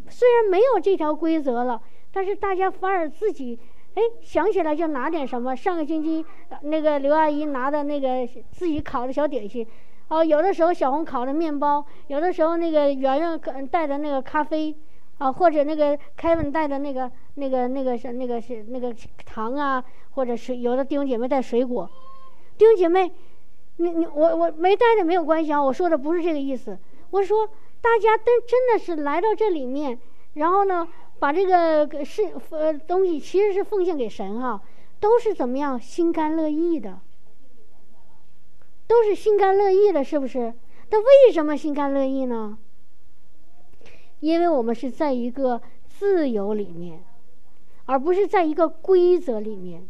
[0.10, 3.60] 虽然没有这条规则了，但是大家反而自己
[3.96, 5.56] 哎想起来就拿点什么。
[5.56, 6.26] 上个星期
[6.62, 9.66] 那个刘阿姨拿的那个自己烤的小点心，
[10.10, 14.76] 哦，有的时候小红烤的面包，有的时候那个圆圆带的那个咖啡，
[15.18, 18.94] 啊，或者那个凯文带的那个、那个、那个是那个是那个
[19.26, 21.90] 糖啊，或者是有的弟兄姐妹带水果。
[22.58, 23.12] 弟兄姐妹，
[23.78, 26.78] 你你我我没带的没有关系啊，我说的不是这个意思。
[27.12, 27.48] 我说
[27.84, 30.00] 大家都真的是来到这里面，
[30.36, 30.88] 然后呢，
[31.20, 34.62] 把这个是呃东西其实是奉献给神哈，
[35.02, 37.02] 都是怎么样心甘乐意的，
[38.88, 40.54] 都是心甘乐意的，是不是？
[40.92, 42.58] 那为什么心甘乐意呢？
[44.22, 47.04] 因为我们是在一个自由里面，
[47.86, 49.86] 而不是在一个规则里面，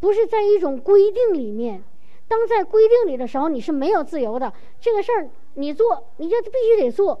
[0.00, 1.82] 不是在一种规定里面。
[2.30, 4.52] 当在规定里的时候，你是没有自由的。
[4.80, 7.20] 这个事儿你做，你就必须得做。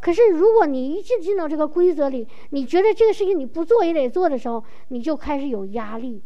[0.00, 6.22] 可是如果你一进进到这个规则里，你觉得这个事情你不做也得做的时候，你就开始有压力，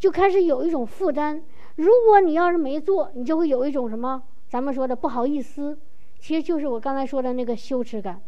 [0.00, 1.44] 就开始有一种负担。
[1.76, 4.24] 如果你要是没做，你就会有一种什么？
[4.48, 5.78] 咱们说的不好意思。
[6.18, 8.20] 其实就是我刚才说的那个羞耻感。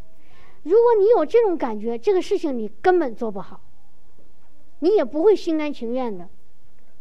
[0.63, 3.59] 如果你有这种感觉，这个事情你根本做不好，
[4.79, 6.29] 你也不会心甘情愿的，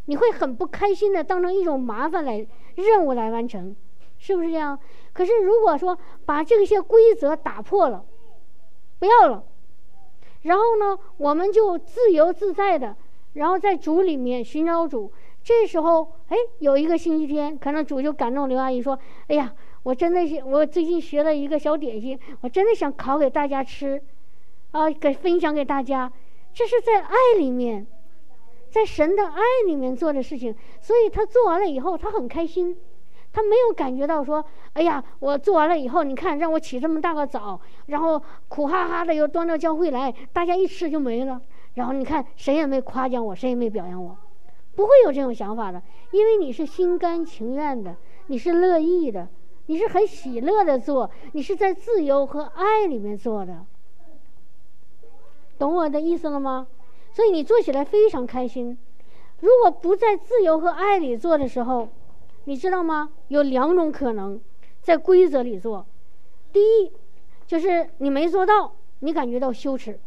[0.07, 3.77] 你会很不开心的当成一种麻烦来任务来完成，
[4.19, 4.79] 是不是这样？
[5.13, 8.05] 可是如果说把这些规则打破了，
[8.99, 9.45] 不要了，
[10.43, 12.97] 然后呢，我们就自由自在的，
[13.35, 15.13] 然后在主里面寻找主。
[15.45, 19.55] 这时候，哎，有一个星期天，可能主就感动刘阿姨说：“哎呀。”
[19.87, 24.03] 我真的是，我最近学了一个小点心，我真的想烤给大家吃，
[24.73, 26.13] 啊，给分享给大家。
[26.53, 27.87] 这是在爱里面，
[28.71, 32.77] 在神的爱里面做的事情，所以他做完了以后，他很开心，
[33.33, 41.41] 他没有感觉到说，哎呀，我做完了以后，你看让我起这么大个早，然后苦哈哈的又端到教会来，大家一吃就没了，
[41.75, 44.17] 然后你看谁也没夸奖我，谁也没表扬我，
[44.75, 49.29] 不会有这种想法的，因为你是心甘情愿的，你是乐意的。
[49.69, 53.67] 你是很喜乐的做，你是在自由和爱里面做的，
[55.59, 56.69] 懂我的意思了吗？
[57.17, 58.77] 所以你做起来非常开心。
[59.41, 61.89] 如果不在自由和爱里做的时候，
[62.45, 63.11] 你知道吗？
[63.29, 64.39] 有两种可能，
[64.83, 65.87] 在规则里做。
[66.53, 66.93] 第一，
[67.47, 69.99] 就是你没做到，你感觉到羞耻。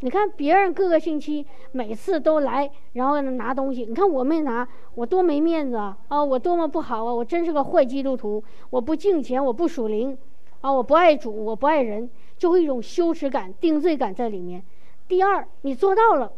[0.00, 3.86] 你看别人各个星期每次都来，然后拿东西。
[3.86, 5.96] 你看我没拿，我多没面子啊！
[6.08, 7.14] 啊，我多么不好啊！
[7.14, 10.18] 我真是个坏基督徒，我不敬钱，我不属灵，
[10.60, 14.64] 啊，我不爱主，我不爱人，就会一种羞耻感、定罪感在里面。
[15.12, 16.32] 第二，你做到了。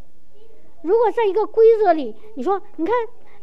[0.83, 2.93] 如果在一个规则里，你说，你看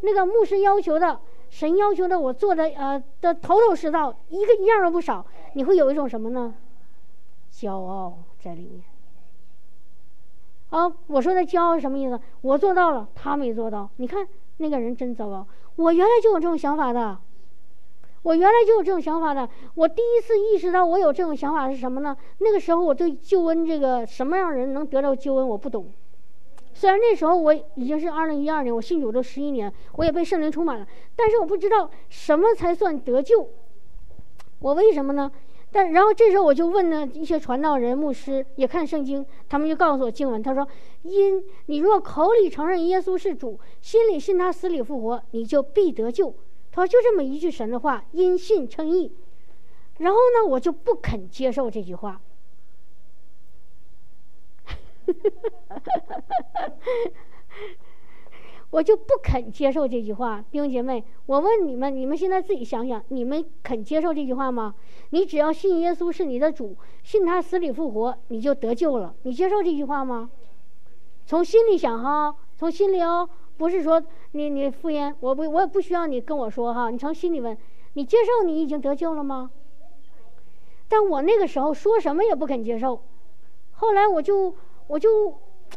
[0.02, 6.54] 那个牧师要求的、神要求的，我做的呃的头头是道，一个一样都不少，你会有一种什么呢？
[7.50, 8.84] 骄傲在里面。
[10.70, 12.20] 啊，我说的骄傲是什么意思？
[12.42, 13.90] 我做到了，他没做到。
[13.96, 15.48] 你看那个人真糟糕。
[15.78, 17.18] 我原来就有这种想法的，
[18.24, 19.48] 我原来就有这种想法的。
[19.76, 22.16] 我第一次意识到我有这种想法是什么呢？
[22.40, 25.92] 那个时候我对救恩这个什么样人能得到救恩我不懂。
[26.74, 33.50] 虽然那时候我已经是二零一二年，我信主都十一年，我也被圣灵充满了，但是我不知道什么才算得救。
[34.60, 35.32] 我为什么呢？
[35.72, 40.68] 但然后这时候我就问了一些传道人、牧师，也看圣经，他们就告诉我经文，他说：
[41.04, 46.34] 因你若口里承认耶稣是主，心里信他死里复活，你就必得救。
[46.72, 49.12] 他说就这么一句神的话，因信称义。
[49.98, 52.22] 然后呢，我就不肯接受这句话。
[58.70, 64.74] 我就不肯接受这句话，弟兄姐妹，我问你们，你们现在自己想想，你们肯接受这句话吗？
[65.10, 69.14] 你只要信耶稣是你的主，信他死里复活，你就得救了。
[69.24, 70.30] 你接受这句话吗？
[71.26, 73.30] 从心里想哈，从心里哦，
[73.62, 77.56] 不是说你你敷衍，我不我也不需要你跟我说哈，你从心里问，
[77.94, 79.52] 你接受你已经得救了吗？
[80.90, 83.04] 但我那个时候说什么也不肯接受，
[83.74, 84.56] 后来我就
[84.88, 85.36] 我就。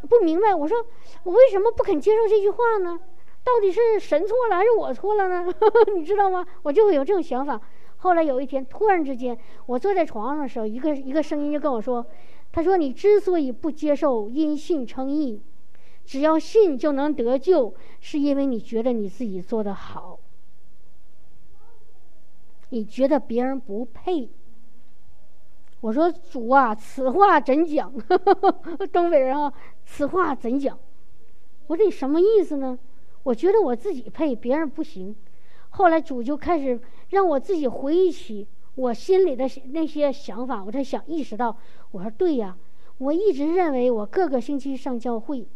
[0.08, 0.76] 不明白，我说
[1.24, 2.98] 我为什么不肯接受这句话呢？
[3.44, 5.54] 到底是神错了还是我错了呢？
[5.94, 6.44] 你知道吗？
[6.62, 7.60] 我就会有这种想法。
[7.98, 12.04] 后来有一天，突然之间，我坐在床上的时候，一个一个声音就跟我说
[12.50, 15.40] ：“他说你之所以不接受因信称义，
[16.04, 20.18] 只要信就能得救，是因为你觉得你自己做得好，
[22.70, 24.28] 你觉得别人不配。”
[25.80, 27.92] 我说主啊，此话怎讲？
[28.90, 29.52] 东北人啊，
[29.84, 30.78] 此话怎讲？
[31.66, 32.78] 我说你什么意思呢？
[33.22, 35.14] 我觉得我自己配，别人不行。
[35.70, 36.80] 后来主就开始
[37.10, 38.46] 让我自己回忆起
[38.76, 41.54] 我心里的那些想法，我才想意识到，
[41.90, 42.56] 我说对呀，
[42.96, 45.46] 我一直认为我各个星期上教会，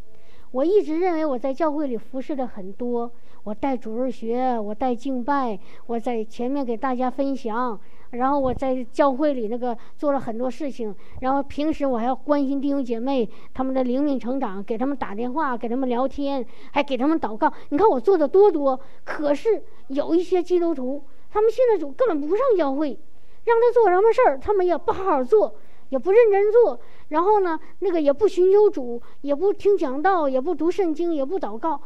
[0.51, 3.11] 我一直认为我在教会里服侍的很多，
[3.44, 7.78] 我带主日学，我带敬拜，我在前面给大家分享。
[8.12, 16.42] 然后我在教会里那个做了很多事情，然后平时我还要关心弟兄姐妹他们的灵命成长，给他们打电话，给他们聊天，
[16.72, 17.53] 还给他们祷告。
[17.68, 22.99] 你看我做的多多，可是有一些基督徒，他们信了主根本不上教会，
[23.44, 25.55] 让他做什么事儿，他们也不好好做，
[25.89, 26.78] 也不认真做，
[27.09, 31.80] 然后呢，那个也不寻求主，也不听讲道，也不读圣经，也不祷告，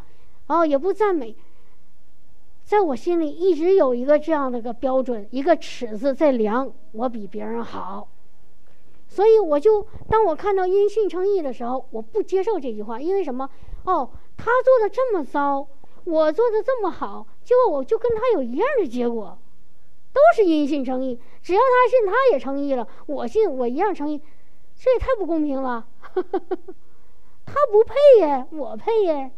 [0.47, 1.37] 然后，也不赞美。
[2.65, 8.09] 在我心里一直有一个这样的个标准，一个尺子在量我比别人好，
[9.09, 13.49] 所以我就当我看到因信称义的时候，我不接受这句话，因为什么？
[13.85, 15.67] 哦，他做的这么糟，
[16.05, 19.37] 我做的这么好，结果我就跟他有一样的结果，
[20.13, 21.19] 都是因信称义。
[21.43, 24.21] 只要他信，他也称义了；我信，我一样称义，
[24.77, 25.87] 这也太不公平了。
[26.15, 29.31] 他不配耶，我配耶。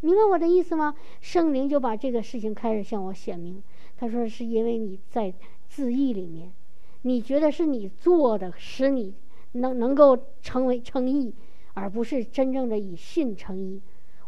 [0.00, 0.94] 明白我的意思吗？
[1.20, 3.62] 圣灵就把这个事情开始向我显明。
[3.96, 5.34] 他说：“是因为你在
[5.68, 6.52] 自义里面，
[7.02, 9.14] 你觉得是你做的，使你
[9.52, 11.34] 能能够成为称义，
[11.74, 13.80] 而不是真正的以信称义。”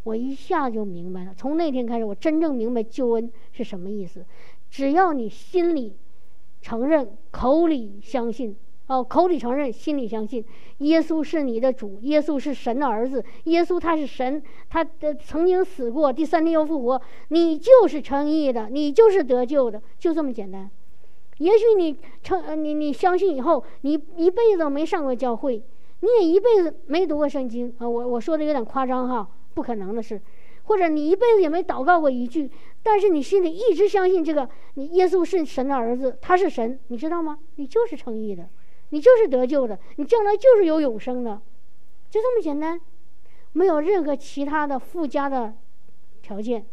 [0.02, 1.34] 我一下就明白了。
[1.36, 4.24] 从那天开始，我真正明白救恩是什么意思。
[4.70, 5.96] 只要你心里
[6.62, 8.56] 承认，口里相信。
[8.86, 10.44] 哦，口里承认，心里相信，
[10.78, 20.68] 耶稣是你的主，耶稣是神的儿子，耶稣他是神，他的曾经死过，第三天又复活，你就是称义的，你就是得救的，就这么简单。
[21.38, 25.62] 也许你称你你相信以后，你一辈子没上过教会，
[26.00, 27.72] 你也一辈子没读过圣经。
[27.78, 30.20] 啊，我我说的有点夸张哈，不可能的事，
[30.64, 32.50] 或者你一辈子也没祷告过一句，
[32.82, 37.38] 但是你心里一直相信这个，你耶稣是神的儿子，他是神，你知道吗？
[37.56, 38.48] 你就是称义的。
[38.92, 41.40] 你就是得救的，你将来就是有永生的，
[42.10, 42.80] 就这么简单，
[43.52, 45.54] 没有任何其他的附加的
[46.22, 46.66] 条件。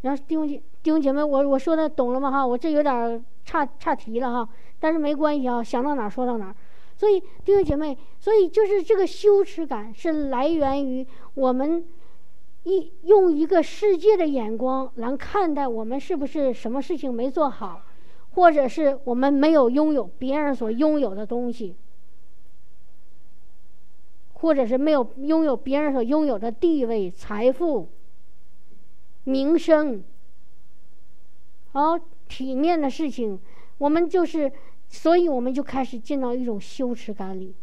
[0.00, 2.32] 然后弟兄姐弟兄姐妹，我我说的懂了吗？
[2.32, 4.48] 哈，我这有点差差题了哈，
[4.80, 6.56] 但是没关系啊，想到哪儿说到哪儿。
[6.96, 11.86] 所以弟兄姐妹，所以就是这个羞耻感是来源于我们
[12.64, 17.82] 一用一个世界的眼光来看待我们是不是什么事情没做好。
[18.34, 21.76] 或者是我们没有拥有别人所拥有的东西，
[24.32, 27.88] 或者是没有拥有别人所拥有的地位、财富、
[29.24, 30.02] 名声，
[31.72, 33.38] 好体面的事情，
[33.76, 34.50] 我们就是，
[34.88, 37.54] 所以我们就开始进到一种羞耻感里，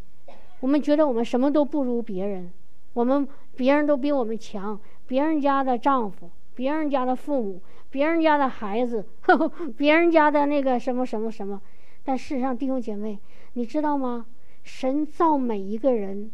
[0.60, 2.52] 我们觉得我们什么都不如别人，
[2.94, 3.28] 我们
[3.60, 7.62] 别人都比我们强，别人家的丈夫，别人家的父母。
[7.90, 9.06] 别人家的孩子，
[9.76, 11.60] 别人家的那个什么什么什么，
[12.06, 13.20] 但事实上，弟兄姐妹，
[13.54, 14.28] 你知道吗？
[14.64, 16.32] 神造每一个人，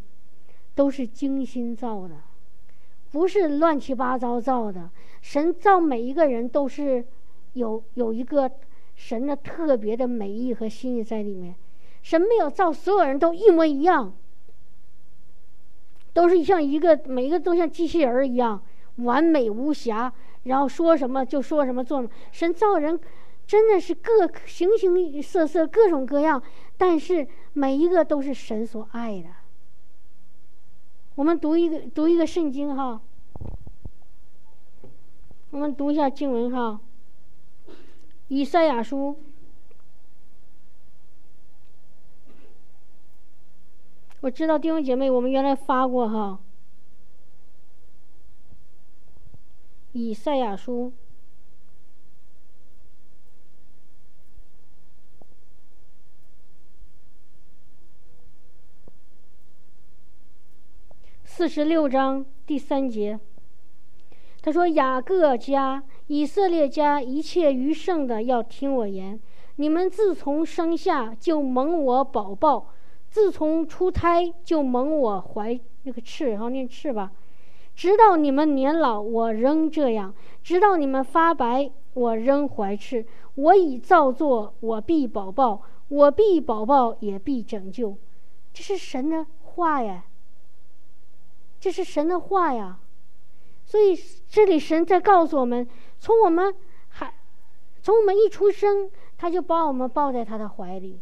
[0.75, 2.13] 都是精心造的，
[3.11, 4.91] 不是乱七八糟造的。
[5.21, 7.03] 神造每一个人都是
[7.53, 8.51] 有有一个
[8.93, 11.55] 神的特别的美意和心意在里面。
[12.03, 14.13] 神没有造所有人都一模一样，
[16.15, 18.63] 都是像一个每一个都像机器人一样
[18.95, 20.11] 完美无瑕。
[20.43, 22.13] 然后说什么就说什么，做什么。
[22.31, 22.97] 神造人
[23.45, 26.41] 真的是各形形色色、各种各样，
[26.77, 29.27] 但是每一个都是神所爱的。
[31.15, 33.01] 我们读一个读一个圣经哈，
[35.49, 36.79] 我们读一下经文哈，
[38.29, 39.17] 《以赛亚书》。
[44.25, 46.39] 我知道弟兄姐妹，我们原来发过哈。
[49.91, 50.91] 以赛亚书
[61.23, 63.19] 四十六章第三节，
[64.41, 69.19] 他说：“雅各家、以色列家一切余剩的，要听我言。
[69.57, 72.73] 你们自从生下就蒙我宝宝，
[73.15, 77.13] 自从出胎就蒙我怀那个翅，然后念翅吧。”
[77.73, 80.11] 直到你们年老，我仍这样；
[80.43, 83.05] 直到你们发白，我仍怀赤。
[83.35, 87.95] 我已造作，我必保报，我必保报，也必拯救。
[88.53, 90.03] 这是神的话呀！
[91.61, 92.79] 这是神的话呀！
[93.65, 93.97] 所以
[94.27, 95.65] 这里神在告诉我们：
[96.01, 96.53] 从我们
[96.89, 97.13] 还
[97.81, 100.99] 从我们一出生，他就把我们抱在他的怀里，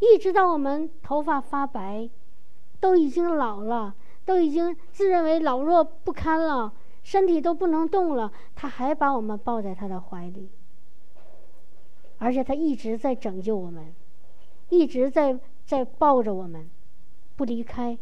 [0.00, 2.08] 一直到我们头发发白，
[2.80, 3.94] 都已经老了。
[4.26, 6.72] 都已经自认为老弱不堪了，
[7.04, 10.50] 身体都不能动了，他还把我们抱在他的怀里，
[12.18, 13.94] 而且他一直在拯救我们，
[14.68, 16.68] 一直在在抱着我们，
[17.36, 17.96] 不离开。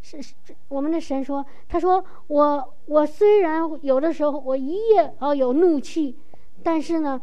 [0.00, 0.34] 是是，
[0.68, 6.16] 我们的神说，他说我我虽然有的时候我一夜哦有怒气，
[6.62, 7.20] 但是呢，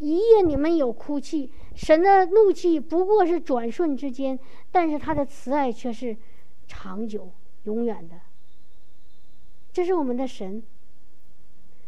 [0.00, 1.52] 一夜你们有哭泣。
[1.74, 4.38] 神的怒气不过是转瞬之间，
[4.72, 6.16] 但是他的慈爱却是
[6.66, 7.30] 长久、
[7.64, 8.16] 永远的。
[9.72, 10.62] 这是我们的神。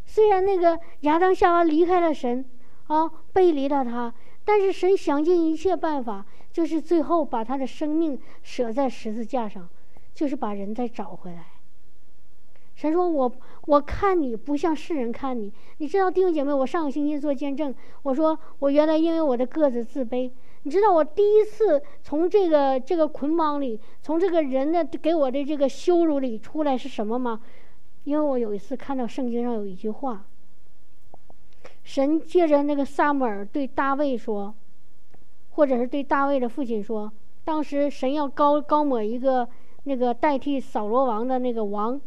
[0.05, 2.45] 虽然那个亚当夏娃离开了神，
[2.87, 9.69] 啊，背离了他，但是神想尽一切办法，就是最后把他的生命舍在十字架上，
[10.15, 11.47] 就是把人再找回来。
[12.75, 13.33] 神说：“我
[13.67, 20.31] 我看你不像世人看你，你知道弟兄姐妹，我上个星期做见证，我说我原来因为我的个子自卑，
[20.63, 27.41] 你知道我第一次从这个这个捆绑里，从这个人的给我的这个羞辱里出来是什么吗？
[28.05, 30.25] 因为我有一次看到圣经上有一句话，
[31.85, 34.55] 神借着那个撒母耳对大卫说，
[35.51, 37.13] 或者是对大卫的父亲说，
[37.45, 39.47] 当时神要高高抹一个
[39.85, 42.01] 那个代替扫罗王的那个王。”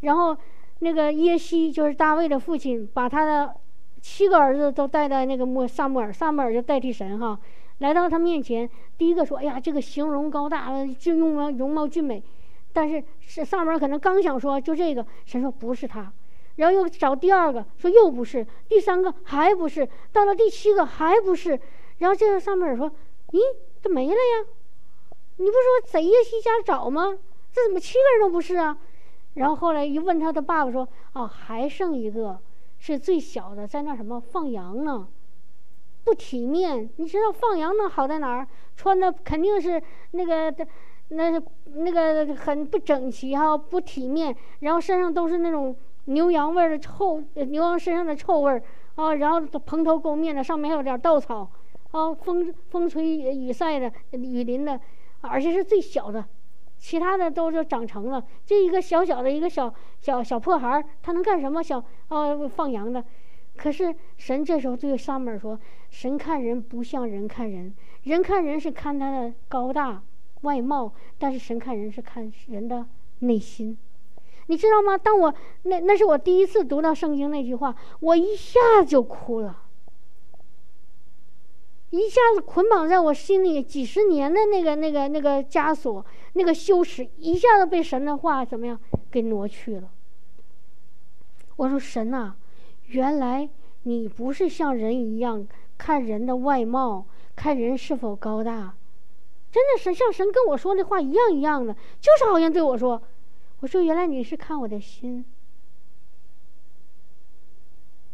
[0.00, 0.36] 然后，
[0.78, 3.54] 那个耶西就是大卫的父亲，把他的
[4.00, 7.38] 七个儿子都带到那个莫萨母尔，萨母尔就代替神哈，
[7.78, 8.68] 来到他面前。
[8.96, 12.22] 第一个说：“哎呀，这个形容高大，就容貌容貌俊美。”
[12.72, 16.12] 但是是萨母尔可能刚想说就这个，神说不是他。
[16.56, 21.58] 然后又找第二个，说又不是，第三个还不是，到了第七个还不是。
[21.98, 22.88] 然后这个萨母尔说
[23.32, 23.38] ：“咦，
[23.82, 24.46] 这没了呀？
[25.38, 27.18] 你不说在耶西家找吗？
[27.52, 28.78] 这怎么七个人都不是啊？”
[29.38, 32.40] 然后后来一问他的爸爸说：“哦，还剩一个，
[32.78, 35.06] 是最小的，在那什么放羊呢？
[36.02, 36.90] 不体面。
[36.96, 38.46] 你知道放羊能好在哪儿？
[38.76, 39.80] 穿的肯定是
[40.10, 40.66] 那个的，
[41.10, 41.40] 那
[41.74, 44.34] 那个很不整齐哈，不体面。
[44.60, 45.74] 然后身上都是那种
[46.06, 48.60] 牛羊味儿的臭，牛羊身上的臭味儿
[48.96, 49.14] 啊。
[49.14, 51.48] 然后蓬头垢面的，上面还有点稻草
[51.92, 54.80] 啊，风风吹雨晒的，雨淋的，
[55.20, 56.24] 而且是最小的。”
[56.78, 61.62] 其他的都是长成了，这一个小小的一个小小小破孩儿，他能干什么？
[61.62, 63.04] 小呃放羊的。
[63.56, 65.58] 可是神这时候对撒母耳说
[65.90, 67.74] ：“神看人不像人看人，
[68.04, 70.00] 人看人是看他的高大
[70.42, 72.86] 外貌，但是神看人是看人的
[73.18, 73.76] 内心。
[74.46, 74.96] 你知道吗？
[74.96, 79.64] 当我那那是我第一次读到圣经那句话，我一下就哭了。”
[81.90, 88.78] 一下子捆绑在我心里几十年的那个、那个、那个枷锁、那个羞耻，一下子被神的话怎么样
[89.10, 89.90] 给挪去了？
[91.56, 92.34] 我说神呐，
[92.88, 93.48] 原来
[93.84, 95.46] 你不是像人一样
[95.78, 98.76] 看人的外貌，看人是否高大，
[99.50, 103.02] 真的是像神跟我说的话一样一样的，就是好像对我说
[103.60, 105.24] ：“我说原来你是看我的心，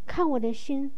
[0.07, 0.93] 看我的心。”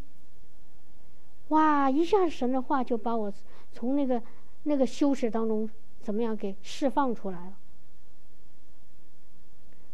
[1.48, 1.88] 哇！
[1.88, 3.32] 一下神的话就把我
[3.72, 4.20] 从那个
[4.64, 5.68] 那个羞耻当中
[6.00, 7.52] 怎么样给释放出来了。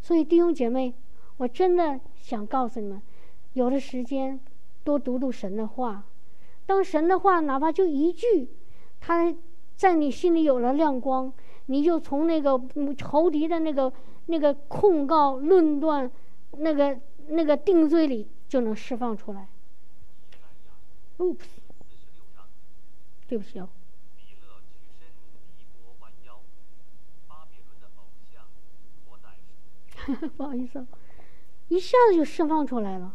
[0.01, 0.95] 所以弟兄姐妹，
[1.37, 3.01] 我真的想告诉你们，
[3.53, 4.41] 有的时间
[4.83, 6.05] 多读读神的话。
[6.65, 8.49] 当神的话哪怕就一句，
[9.01, 9.35] 他
[9.77, 11.33] 在你心里有了亮光，
[11.67, 12.61] 你就从那个
[12.97, 13.93] 仇敌的那个
[14.27, 16.11] 那个控告、论断、
[16.57, 16.99] 那个
[17.29, 19.49] 那个定罪里就能释放出来。
[21.19, 21.45] Oops，
[23.29, 23.69] 对不起哦。
[30.37, 30.85] 不好意思，
[31.69, 33.15] 一下子就释放出来了。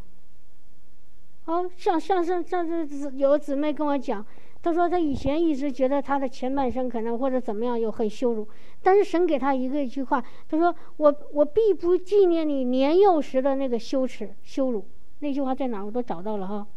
[1.44, 4.26] 哦，像像像像这有姊妹跟我讲，
[4.62, 8.48] 她说她以前一直觉得她的前半生可能或者怎么样有很羞辱，
[8.82, 14.88] 但是神给她一个一句话，她说我我必不纪念你年幼时的那个羞耻羞辱。
[15.20, 15.84] 那句话在哪？
[15.84, 16.68] 我都找到了哈。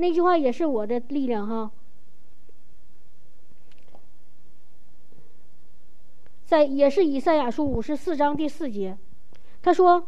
[0.00, 1.70] 那句话也是我的力量哈，
[6.46, 8.96] 在也是以赛亚书五十四章第四节，
[9.60, 10.06] 他说：“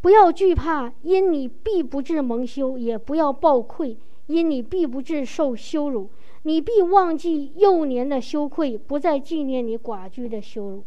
[0.00, 3.98] 不要惧怕，因你必不至蒙羞；也不要抱愧，
[4.28, 6.08] 因你必不至受羞辱。
[6.44, 10.84] 你必忘记幼年的羞愧，不再纪念你寡居的羞辱。”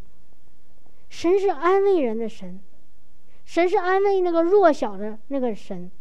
[1.10, 2.60] 神是安慰人的神，
[3.44, 5.92] 神是安慰那个弱小的那个神。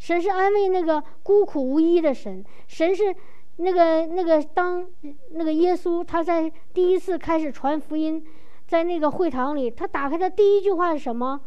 [0.00, 3.14] 神是安慰那个孤苦无依的神，神是
[3.56, 4.88] 那个那个当
[5.32, 8.26] 那个耶稣他在第一次开始传福音，
[8.66, 11.42] 在那个会堂里，他打开的第一句话是什么？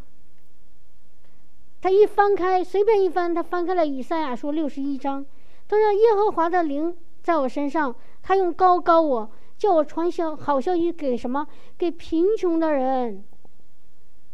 [1.82, 5.26] 他一翻开，随便一翻，他翻开了以赛亚书六十一章，
[5.68, 11.48] 他说：“耶和华的灵在我身上，他用高高我，叫我传消好消息给什么？
[11.76, 13.24] 给贫穷的人，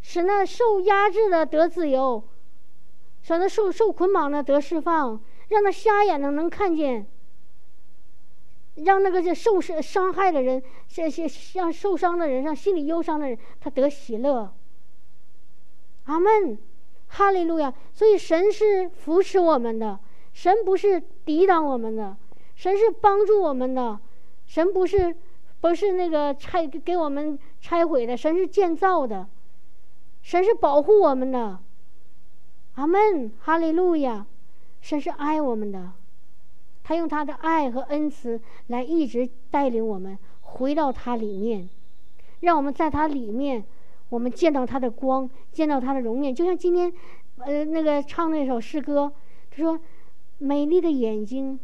[0.01, 2.21] 使那受压制的得自由。”
[3.21, 7.05] 说那受受捆绑的得释放，让那瞎眼的能看见。
[8.75, 14.53] 让那个这受伤害的人，这些让受伤的人，让心里忧伤的人，他得喜乐。
[16.05, 16.57] 阿门，
[17.07, 17.73] 哈利路亚。
[17.91, 19.99] 所以神是扶持我们的，
[20.31, 22.15] 神不是抵挡我们的，
[22.55, 23.99] 神是帮助我们的，
[24.45, 25.13] 神不是
[25.59, 29.27] 不是那个拆给我们拆毁的，神是建造的，
[30.21, 31.59] 神是保护我们的。
[32.75, 34.25] 阿门，哈利路亚。
[34.81, 35.91] 神是爱我们的。
[36.83, 41.69] 他用他的爱和恩慈来一直带领我们回到他里面，
[42.39, 43.63] 让我们在他里面，
[44.09, 46.33] 我们见到他的光，见到他的容面。
[46.33, 46.91] 就像今天，
[47.37, 49.11] 呃，那个唱那首诗歌，
[49.51, 49.79] 他说
[50.39, 51.59] ：“美丽的眼睛，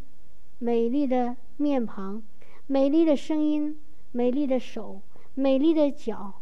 [0.59, 2.21] 美丽的面庞，
[2.67, 3.79] 美丽的声音，
[4.11, 5.01] 美丽的手，
[5.33, 6.33] 美丽的脚。”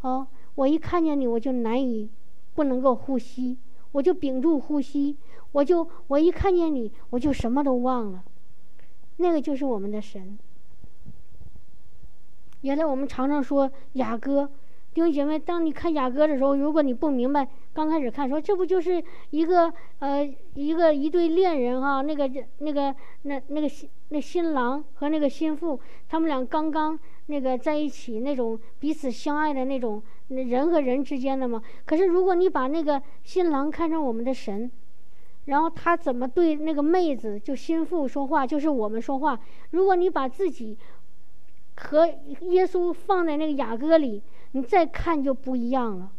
[0.00, 0.26] 哦，
[0.56, 2.08] 我一看见你，我就难以
[2.54, 3.58] 不能够呼吸，
[3.92, 5.16] 我就屏住呼吸。
[5.52, 8.22] 我就我一看见你，我就什么都忘了。
[9.16, 10.38] 那个就是我们的神。
[12.60, 14.48] 原来我们常常说雅歌，
[14.94, 20.24] 弟兄姐妹，当你看雅歌的时候，如果你不明白，刚开始看说这不就是一个呃
[20.54, 26.98] 一个一对恋人哈，那个那个那那个新那新郎和那个新妇，他们俩刚刚
[27.30, 31.62] 那个在一起那种彼此相爱的那种人和人之间的吗？
[31.86, 34.70] 可是如果你把那个新郎看成我们的神。
[35.46, 39.40] 然后他怎么对那个妹子就心腹说话，就是我们说话。
[39.70, 40.76] 如果你把自己
[41.76, 42.06] 和
[42.42, 44.22] 耶稣放在那个雅歌里，
[44.52, 46.12] 你再看就不一样了。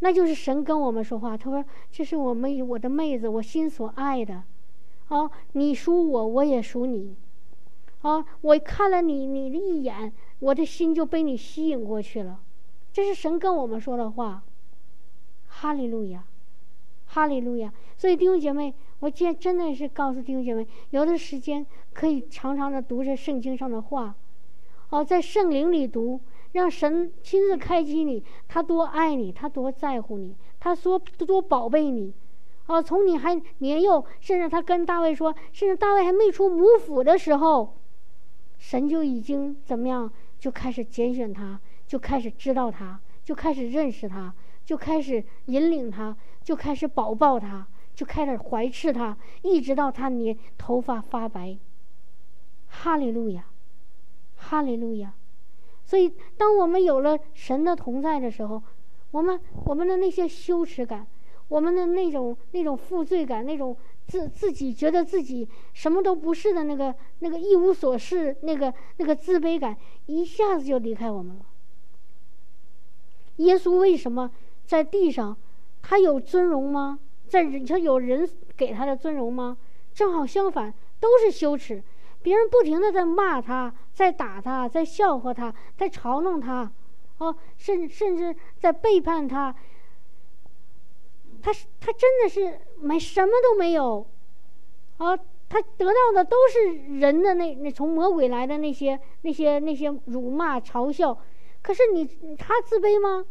[0.00, 4.42] 那就是神跟我们说话，他说：“这是我们我的妹子，我心所爱的。
[5.08, 7.14] 哦，你属我，我也属你。
[8.02, 12.40] 啊，我看了你你的一眼，我的心就被你吸引过去了。
[12.92, 14.42] 这是神跟我们说的话。
[15.46, 16.24] 哈利路亚。”
[17.12, 17.72] 哈利路亚！
[17.98, 24.14] 所以弟兄姐妹，我今真的是告诉弟兄姐妹，有的时间可以常常的读着圣经上的话，
[24.90, 26.20] 哦，在圣灵里读，
[26.52, 32.14] 让神亲自开启你，他多爱你，他多在乎你，他说多宝贝你，
[32.66, 37.74] 哦，从你还年幼，甚至他跟大卫说，甚至大卫还没出母腹的时候，
[38.60, 40.08] 神就已经怎么样，
[40.38, 44.32] 就开始拣选他，就开始知道他，就开始认识他，
[44.64, 46.16] 就开始引领他。
[46.42, 51.56] 就开始保抱他，就开始怀斥他，一直到他年头发发白。
[52.66, 53.44] 哈利路亚，
[54.36, 55.12] 哈利路亚。
[55.84, 58.60] 所以，当我们有了神的同在的时候，
[59.10, 61.06] 我们我们的那些羞耻感，
[61.48, 63.76] 我们的那种那种负罪感，那种
[64.10, 71.46] 自自己觉得自己什么都不是的那个那个一无所事，那个那个自卑感，一下子就离开我们了。
[73.36, 74.30] 耶稣为什么
[74.66, 75.36] 在地上？
[75.80, 76.98] 他有尊荣吗？
[77.28, 79.56] 在人，他有人给他的尊荣吗？
[79.94, 81.82] 正好相反，都是羞耻。
[82.22, 86.70] 别人不停的在骂他，在打他，在笑话他，在嘲弄他，
[87.18, 89.54] 哦，甚甚至在背叛他。
[91.42, 94.06] 他他真的是没什么都没有，
[94.98, 95.16] 啊，
[95.48, 101.18] 他得到的都是人的那那从魔鬼来的那些那些那些辱骂嘲笑。
[101.62, 103.26] 可是你他自卑吗？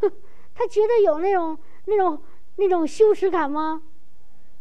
[0.54, 2.22] 他觉得有那种、那种、
[2.56, 3.82] 那种羞耻感吗？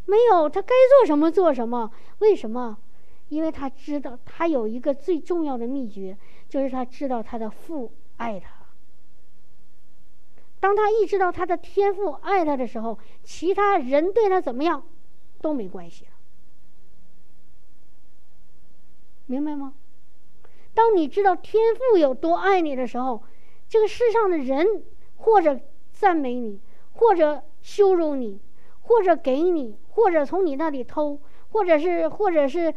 [0.06, 1.92] 没有，他该做什么做什么。
[2.20, 2.78] 为什么？
[3.30, 6.18] 因为他知道他有一个最重要的秘诀，
[6.50, 8.59] 就是他知道他的父爱他。
[10.60, 14.84] 当他意识到他的天赋爱他的时候，其他人对他怎么样
[15.42, 16.12] 都没关系了。
[19.26, 19.74] 明白吗？
[20.74, 23.24] 当你知道天赋有多爱你的时候，
[23.68, 24.84] 这个世上的人
[25.18, 25.60] 或者……
[25.92, 26.62] 赞美你，
[26.94, 28.40] 或者羞辱你，
[28.84, 31.20] 或者给你，或者从你那里偷，
[31.52, 32.74] 或者是，或者是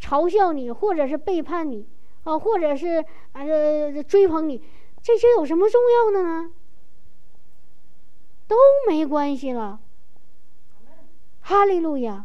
[0.00, 1.86] 嘲笑你，或者是背叛你，
[2.24, 4.64] 啊，或者是呃追捧你，
[5.02, 6.50] 这些有什么重要的呢？
[8.52, 9.80] 都没关系了。
[11.40, 12.24] 哈利路亚，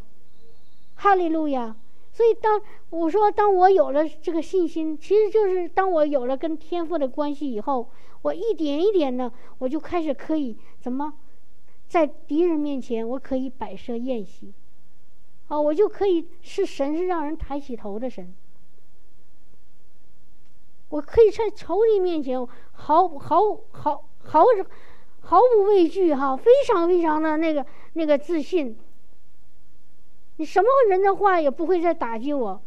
[0.96, 1.76] 哈利路亚。
[2.12, 7.90] 所以当我说，当我有了这个信心，其实就是当我有了跟天赋的关系以后。
[8.24, 11.14] 我一点一点的，我就开始可以怎么，
[11.88, 14.52] 在敌人面前，我可以摆设宴席，
[15.48, 18.34] 啊，我就可以是神，是让人抬起头的神。
[20.90, 24.44] 我可以在仇敌面前毫毫毫毫
[25.30, 28.78] 毫不畏惧哈，非常非常的那个那个自信。
[30.38, 32.62] 你什么人的话也不会再打击我，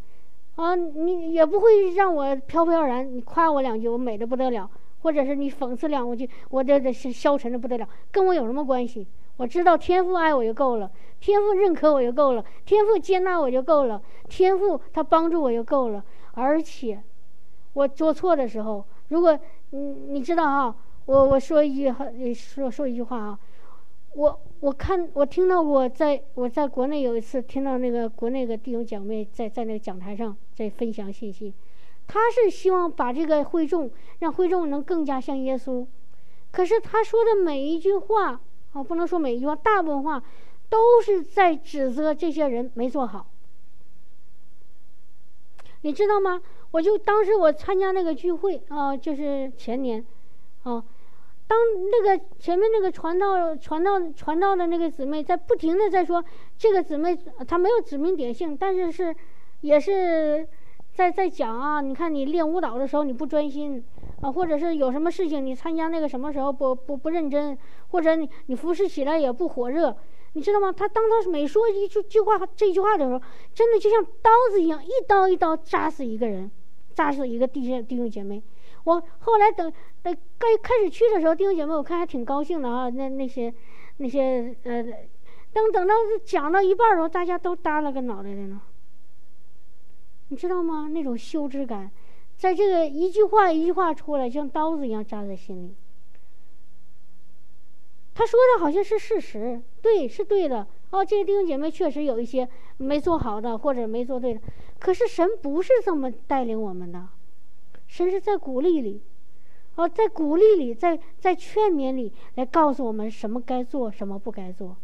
[0.56, 3.16] 啊，你也不会让我飘飘然。
[3.16, 4.70] 你夸我两句，我美的不得了。
[5.02, 9.06] 或者是你讽刺两句，我这这消沉的不得了，跟我有什么关系？
[9.38, 16.04] 我知道天父爱我就够了，天父认可我就够了，天父接纳我就够了，天父他帮助我就够了。
[16.32, 17.02] 而且，
[17.72, 19.38] 我做错的时候，如果
[19.70, 20.76] 你你知道哈，
[21.06, 23.38] 我我说一句哈，说说一句话啊，
[24.14, 31.52] 我我看我听到过，在我在国内有一次听到那个国内的弟兄姐妹在在那个讲台上在分享信息，
[32.06, 33.90] 他是希望把这个会众
[34.20, 35.86] 让会众能更加像耶稣，
[36.50, 38.40] 可是他说的每一句话
[38.72, 40.22] 啊，不能说每一句话，大部分话
[40.68, 43.26] 都是在指责这些人没做好。
[45.82, 46.40] 你知道吗？
[46.72, 50.04] 我就当时我参加那个聚会啊，就是前年，
[50.62, 50.84] 啊，
[51.46, 51.58] 当
[51.90, 56.24] 那个前面那个传道、传道、传道的那个姊妹在不停的在说，
[56.58, 57.16] 这个姊妹
[57.48, 59.14] 她没有指名点姓，但是是
[59.62, 60.46] 也是
[60.92, 63.82] 在在讲啊，你看你练舞蹈的时候你不专心
[64.20, 67.56] 啊，或者是有什么事情你参加那个什么时候不不不认真，
[67.88, 69.96] 或者你你服侍起来也不火热。
[70.34, 70.70] 你知道吗？
[70.70, 73.20] 他当他每说一句句话这句话的时候，
[73.52, 76.48] 真的就像刀子一样，一刀一刀扎死一个人，
[76.94, 78.40] 扎死一个弟兄弟兄姐妹。
[78.84, 79.72] 我后来等
[80.02, 82.88] 等该开始去的时候，弟兄姐妹我看还挺高兴的啊。
[82.88, 83.52] 那那些
[83.98, 84.82] 那些呃，
[85.52, 88.60] 等等到讲到一半的时候，大家都耷拉个脑袋的呢。
[90.28, 90.88] 你知道吗？
[90.88, 91.90] 那种羞耻感，
[92.36, 95.74] 在这个一句话一句话出来，像刀子一样扎在心里。
[98.14, 100.66] 他说的好像是事实，对，是对的。
[100.90, 104.40] 哦，这些弟兄姐妹确实有一些没做好的，或者没做对的。
[104.78, 107.08] 可是神不是这么带领我们的，
[107.90, 109.02] 神是在鼓励里，
[109.74, 114.76] 哦，在鼓励里，在在劝勉里来告诉我们什么该做，什么不该做。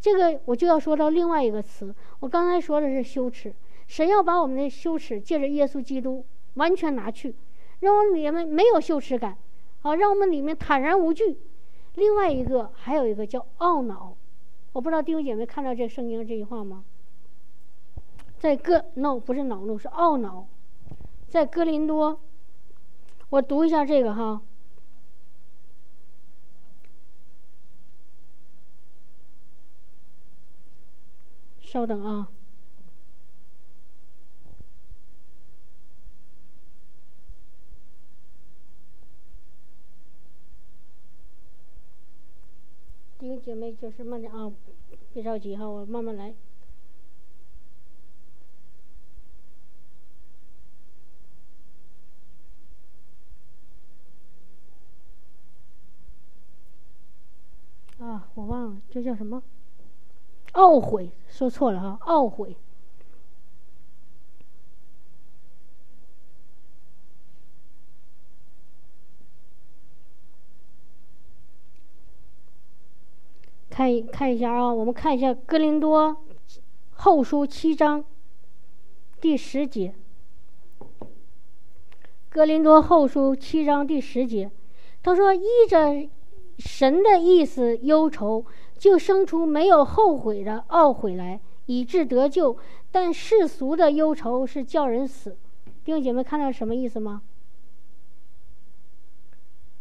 [0.00, 3.54] 这个我就要说到另外一个词，我刚才说的是羞耻，
[3.86, 7.34] 神要把我们的羞耻借着耶稣基督完全拿去，
[7.80, 9.36] 让我们里面没有羞耻感，
[9.82, 11.36] 啊，让我们里面坦然无惧。
[11.96, 14.16] 另外一个还有一个叫懊恼，
[14.72, 16.84] 我不知道弟兄姐妹看到这圣经这句话吗？
[18.38, 20.46] 在哥 no 不是恼怒是懊恼，
[21.28, 22.20] 在哥林多，
[23.28, 24.40] 我读一下这个哈，
[31.60, 32.28] 稍等啊。
[43.18, 44.50] 弟兄姐妹，就是慢点啊，
[45.12, 46.34] 别着急哈，我慢慢来。
[57.98, 59.42] 啊，我忘了，这叫什么？
[60.52, 62.56] 懊悔，说错了哈，懊悔。
[73.68, 76.24] 看一看一下啊，我们看一下《哥林多
[76.92, 78.04] 后书》七章
[79.20, 79.94] 第十节，
[82.28, 84.50] 《哥林多后书》七章第十节，
[85.02, 86.08] 他说：“依着
[86.58, 88.44] 神的意思忧愁，
[88.76, 92.56] 就生出没有后悔的懊悔来，以致得救；
[92.90, 95.36] 但世俗的忧愁是叫人死。”
[95.84, 97.22] 弟兄姐妹，看到什么意思吗？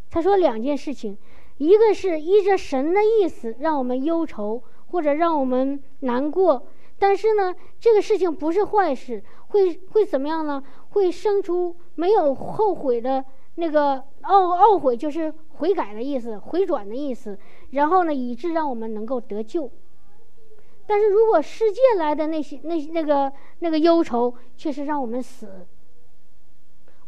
[0.09, 1.17] 他说两件事情。
[1.57, 4.61] 一个是依着神的意思让我们忧愁
[4.91, 6.67] 或者让我们难过，
[6.99, 10.63] 但是呢，这个事情不是坏事，会会怎么样呢？
[10.89, 13.25] 会生出没有后悔的
[13.55, 17.37] 那个懊懊悔，就是悔改的意思，回转的意思。
[17.71, 19.69] 然后呢，以致让我们能够得救。
[20.85, 25.67] 但是如果世界来的那些那那个那个忧愁，却是让我们死。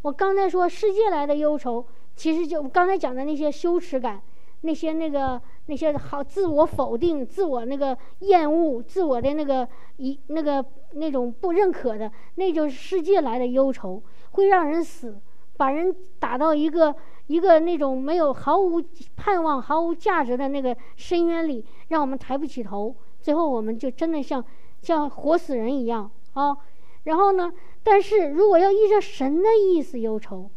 [0.02, 4.20] 我刚才说世界来的忧愁，其实就刚才讲的那些羞耻感。
[4.62, 15.18] 那些那个那些好自我否定、自我那个厌恶、自我的那个一那个那种不认可的，那就是世界来的忧愁，会让人死，
[15.60, 16.96] 把人打到一个
[17.26, 18.82] 一个那种没有毫无
[19.14, 24.42] 盼望、毫无价值的那个深渊里，让我们抬不起头，最后我们就真的像
[24.80, 26.56] 像活死人一样啊。
[27.04, 27.52] 然后呢，
[27.82, 30.50] 但是如果要依着神的意思忧愁，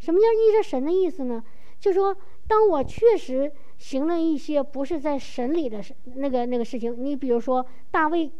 [0.00, 1.40] 什么叫依着神的意思呢？
[1.78, 2.16] 就说。
[2.48, 5.84] 当我确实行了一些不是在神里的，
[6.14, 8.32] 那个那个事情，你比如说大卫，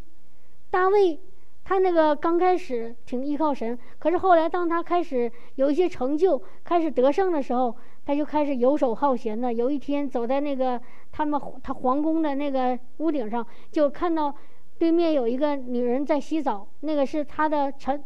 [0.71, 1.21] 大卫
[1.69, 9.53] 他那个刚开始挺依靠神，可是后来当他开始有一些成就，开始得胜的时候，他就开始游手好闲的。
[9.53, 10.81] 有一天走在那个
[11.13, 14.35] 他们他皇宫的那个屋顶上，就看到
[14.79, 18.03] 对面有一个女人在洗澡，那个是他的臣，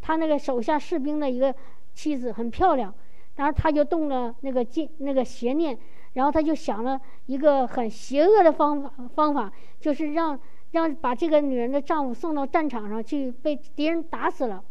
[0.00, 1.54] 他那个手下士兵的一个
[1.94, 2.92] 妻子，很漂亮。
[3.36, 5.78] 然后他就动了那个劲，那个邪念，
[6.14, 10.36] 然后他就想了一个很邪恶的方法，方法就是让
[10.74, 14.64] 让把这个女人的丈夫送到战场上去被敌人打死了，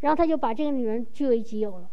[0.00, 1.88] 然后他就把这个女人据为己有了。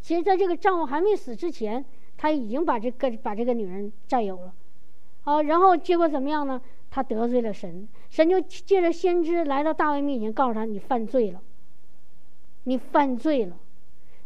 [0.00, 1.84] 其实，在这个丈夫还没死之前，
[2.16, 4.54] 他已经把这个把这个女人占有了，
[5.24, 6.62] 啊，然后结果怎么样呢？
[6.88, 11.42] 他得罪了神，神就借着先知来到大卫面前，告诉他你犯罪了，
[12.62, 13.56] 你犯罪了。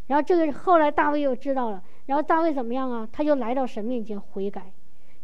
[0.09, 3.09] 然后这个后来大卫又知道了，然后大卫怎么样啊？
[3.11, 4.73] 他就来到神面前悔改，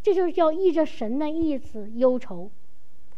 [0.03, 2.51] 这就是叫依着神的意思忧愁，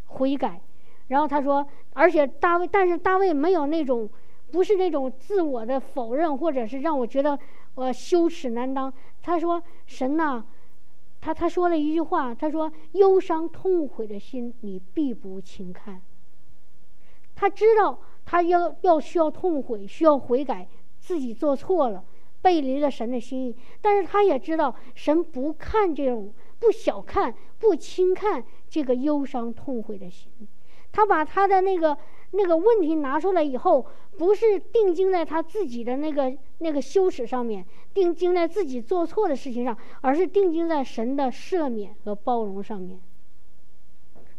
[0.07, 0.61] 悔改。
[1.09, 4.09] 然后他说，而且大卫，但是大卫没有那种。
[4.53, 7.37] 不是那种自我的否认，或者是让我觉得
[7.75, 8.93] 我羞耻难当。
[9.21, 10.45] 他说：“神呐，
[11.21, 16.01] 他他说了一句话，他说忧伤痛悔的心，你必不轻看。
[17.35, 20.69] 他知道他要要需要痛悔，需要悔改，
[21.01, 22.05] 自己做错了，
[22.41, 23.57] 背离了神的心意。
[23.83, 26.33] 但是他也知道神不看这种，
[26.65, 30.31] 不小看，不轻看这个忧伤痛悔的心。
[30.93, 31.97] 他把他的那个。”
[32.37, 33.87] 那个问题拿出来以后，
[34.19, 42.99] 不是定睛在他自己的那个那个羞耻上面，定睛在自己做错的事情上，而是定睛在神的赦免和包容上面。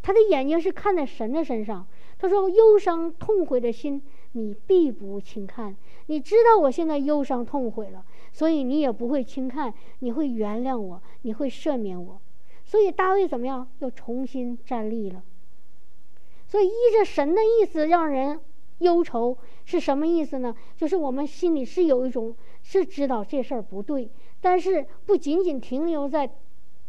[0.01, 1.87] 他的眼睛是看在神的身上。
[2.19, 4.01] 他说：“忧伤痛悔的心，
[4.33, 5.73] 你必不轻看。
[6.07, 8.03] 你知道我现在忧伤痛悔了，
[8.35, 12.19] 所以你也不会轻看，你会原谅我，你会赦免我。
[12.65, 13.65] 所以大卫怎么样？
[13.79, 15.23] 又重新站立了。”
[16.45, 18.37] 所以依着神的意思让人
[18.79, 20.53] 忧愁是什么意思呢？
[20.75, 24.09] 就是我们心里是有一种是知道这事儿不对，
[24.41, 26.29] 但是不仅仅停留在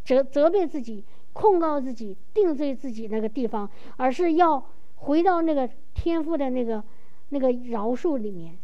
[0.05, 4.67] 责责备自己、控告自己、定罪自己那个地方，而是要
[4.97, 6.83] 回到那个天赋的那个
[7.29, 8.59] 那个饶恕里面。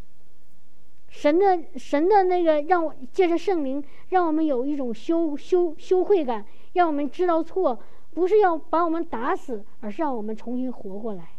[1.13, 7.79] 神的神的那个让我借着圣灵，让我们有一种羞羞羞愧感，让我们知道错。
[8.15, 11.31] 不是要把我们打死，而是让我们重新活过来，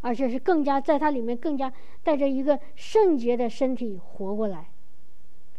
[0.00, 1.72] 而且是更加在它里面更加
[2.02, 4.68] 带着一个圣洁的身体活过来。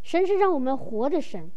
[0.02, 1.52] 神是让我们活的神，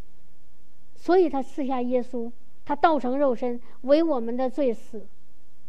[0.96, 2.30] 所以他赐下耶稣，
[2.64, 5.06] 他道成肉身为我们的罪死。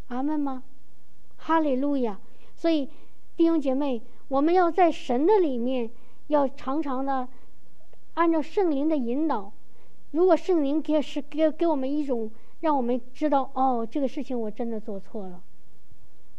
[0.07, 0.63] 阿门吗？
[1.37, 2.19] 哈利路亚！
[2.55, 2.89] 所以
[3.37, 5.91] 弟兄姐妹，我们要在神的里面，
[6.27, 7.27] 要常常的
[8.13, 9.51] 按照圣灵的引导。
[10.11, 15.43] 如果圣灵给是给给我们一种让我们知道哦，这个事情我真的做错了，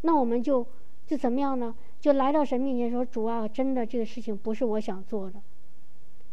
[0.01, 0.67] 那我们就
[1.07, 1.75] 就怎么样呢？
[2.01, 5.43] 就来到神面前说：“主啊，真的这个事情不是我想做的，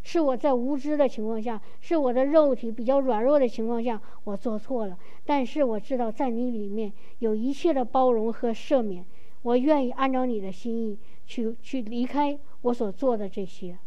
[0.02, 4.98] 是我在无知的情况下，是我的肉体比较软弱的情况下，我做错了。
[5.26, 9.04] 但是我知道在你里面有一切的包容和赦免，
[9.42, 10.98] 我愿意按照你的心意
[11.30, 13.78] 去去离开我所做的这些。”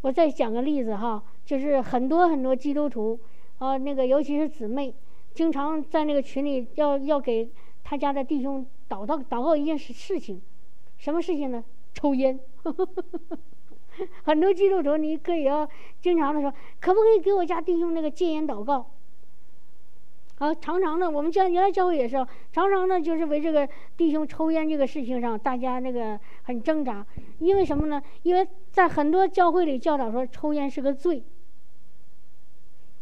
[0.00, 1.22] 我再讲个例子哈。
[1.44, 3.20] 就是很多很多基督徒，
[3.58, 4.94] 啊，那个尤其是姊妹，
[5.34, 7.46] 经常在那个群里要要给
[7.82, 10.40] 他家的弟兄祷告祷告一件事事情，
[10.96, 11.62] 什么事情呢？
[11.92, 12.40] 抽烟。
[14.24, 15.68] 很多基督徒你可以要
[16.00, 18.90] 经常的说，可不可以给我家弟兄那个戒烟祷告？
[20.44, 22.16] 啊，常常的，我们教原来教会也是，
[22.52, 23.66] 常常的，就是为这个
[23.96, 27.06] 弟兄抽烟这个事情上，大家那个很挣扎，
[27.38, 28.02] 因为什么呢？
[28.24, 31.22] 因为在很多教会里教导说，抽烟是个罪。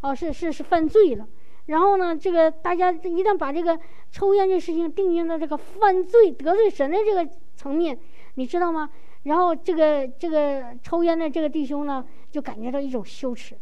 [0.02, 1.26] 哦，是是是犯罪了，
[1.66, 3.76] 然后呢，这个大家一旦把这个
[4.12, 7.98] 抽烟这事情定义到这个犯罪得罪神的这个层面，
[8.34, 8.88] 你知道吗？
[9.24, 13.56] 然后这个这个抽烟的这个弟兄呢，就感觉到一种羞耻，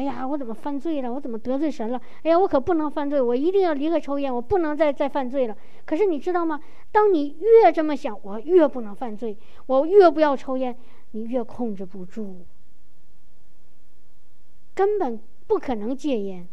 [0.00, 1.12] 哎呀，我怎么犯罪了？
[1.12, 2.00] 我怎么得罪神了？
[2.22, 5.54] 哎呀，我可不能犯罪，我一定要离开抽烟，我不能再再犯罪了。
[5.84, 6.58] 可是你知道吗？
[6.90, 9.36] 当你越这么想，我越不能犯罪，
[9.66, 10.74] 我越不要抽烟，
[11.10, 12.46] 你越控制不住，
[14.74, 15.20] 根本。
[15.46, 16.46] 不可能戒烟，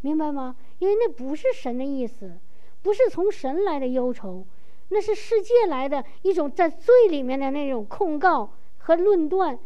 [0.00, 0.56] 明白吗？
[0.78, 2.38] 因为那不是神的意思，
[2.80, 4.46] 不是从神来的忧愁，
[4.88, 9.58] 那是世界来的一种在罪里面的那种控告和论断。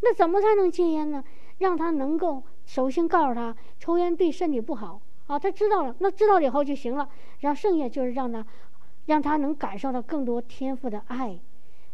[0.00, 1.22] 那怎么才能戒烟呢？
[1.58, 7.08] 让他能够首先告诉他，抽烟对身体不好啊，他知道了，那知道了以后就行了。
[7.40, 8.44] 然后剩下就是让他，
[9.06, 11.38] 让他能感受到更多天赋的爱，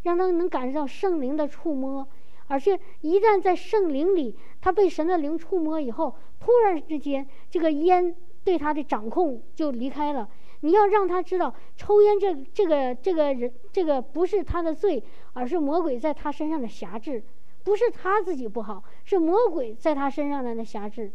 [0.02, 2.06] 让他能感受到圣灵的触摸。
[2.46, 10.28] 而且一旦在圣灵里，他被神的灵触摸以后，突然之间，这个烟对他的掌控就离开了。
[10.60, 15.02] 你要让他知道，抽烟这这个这个人这个不是他的罪，
[15.32, 17.22] 而是魔鬼在他身上的辖制，
[17.64, 21.10] 不是他自己不好，是魔鬼在他身上的那辖制。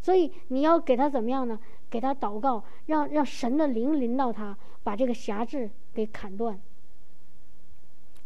[0.00, 1.58] 所以你要给他怎么样呢？
[1.90, 6.60] 给他祷告，让让神的灵临到他，把这个辖制给砍断，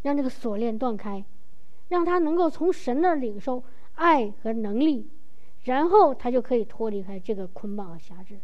[0.03, 1.25] 让这个锁链断开。
[1.89, 3.65] 让他能够从神那领受
[3.95, 5.09] 爱和能力，
[5.65, 8.39] 然后他就可以脱离开这个捆绑和辖制。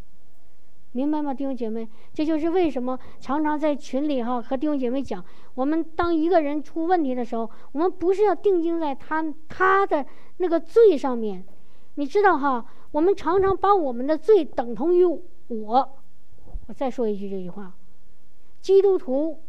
[0.97, 1.89] 明白吗，弟兄姐妹？
[2.13, 5.25] 这就是为什么常常在群里哈和弟兄姐妹讲，
[5.57, 11.45] 我们当一个人出问题的时候，我们不是要定睛在他他的那个罪上面，
[11.97, 12.65] 你知道哈？
[12.93, 15.89] 我们常常把我们的罪等同于我。
[16.69, 17.75] 我再说一句这句话：
[18.61, 19.41] 基督徒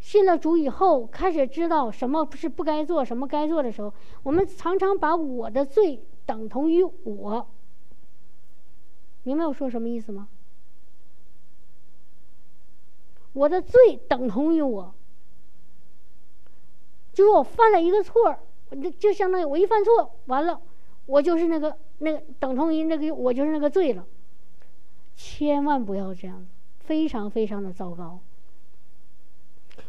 [0.00, 3.92] 信了主以后，开始知道什么是不该做，什么该做的时候，
[4.22, 7.46] 我们常常把我的罪等同于我。
[9.24, 10.28] 明白我说什么意思吗？
[13.32, 14.94] 我的罪等同于我，
[17.12, 18.38] 就是我犯了一个错儿，
[18.98, 20.60] 就相当于我一犯错，完了，
[21.06, 24.04] 我就是那个那个等同于那个我就是那个罪了。
[25.14, 26.46] 千万不要这样，
[26.80, 28.18] 非常非常的糟糕。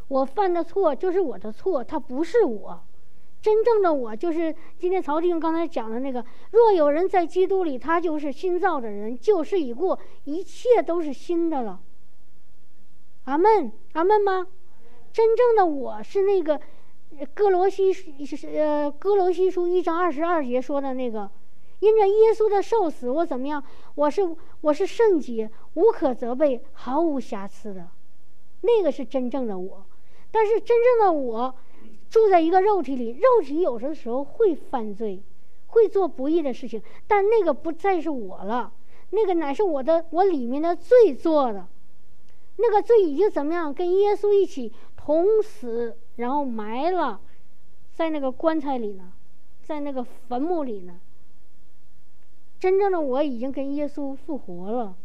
[0.10, 2.82] 我犯的错就是我的错，他不是我，
[3.42, 11.82] 真正的我就是今天曹弟兄刚才讲的那个：若有人在基督里，他就是新造的人，旧事已过，一切都是新的了。
[13.26, 14.48] 阿门，阿门吗？
[15.14, 16.60] 真正的我是那个，
[17.34, 21.32] 哥罗西是呃哥罗西书一章二十二节说的那个，
[21.80, 23.64] 因着耶稣的受死，我怎么样？
[23.96, 27.88] 我是我是圣洁，无可责备，毫无瑕疵的，
[28.62, 29.86] 那个是真正的我。
[30.30, 31.56] 但是真正的我，
[32.10, 35.24] 住在一个肉体里，肉体有的时候会犯罪，
[35.68, 38.74] 会做不义的事情，但那个不再是我了，
[39.12, 41.68] 那个乃是我的我里面的罪做的。
[42.58, 43.74] 那个罪已经怎么样？
[43.74, 47.20] 跟耶稣一起同死，然后埋了，
[47.94, 49.12] 在那个棺材里呢，
[49.62, 51.00] 在那个坟墓里呢。
[52.60, 54.96] 真正的我已经跟耶稣复活了，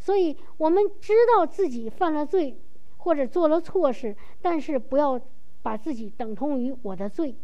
[0.00, 2.58] 所以我们知道自己犯了罪
[2.96, 5.20] 或者做了错事，但是不要
[5.62, 7.36] 把自己等同于我的罪，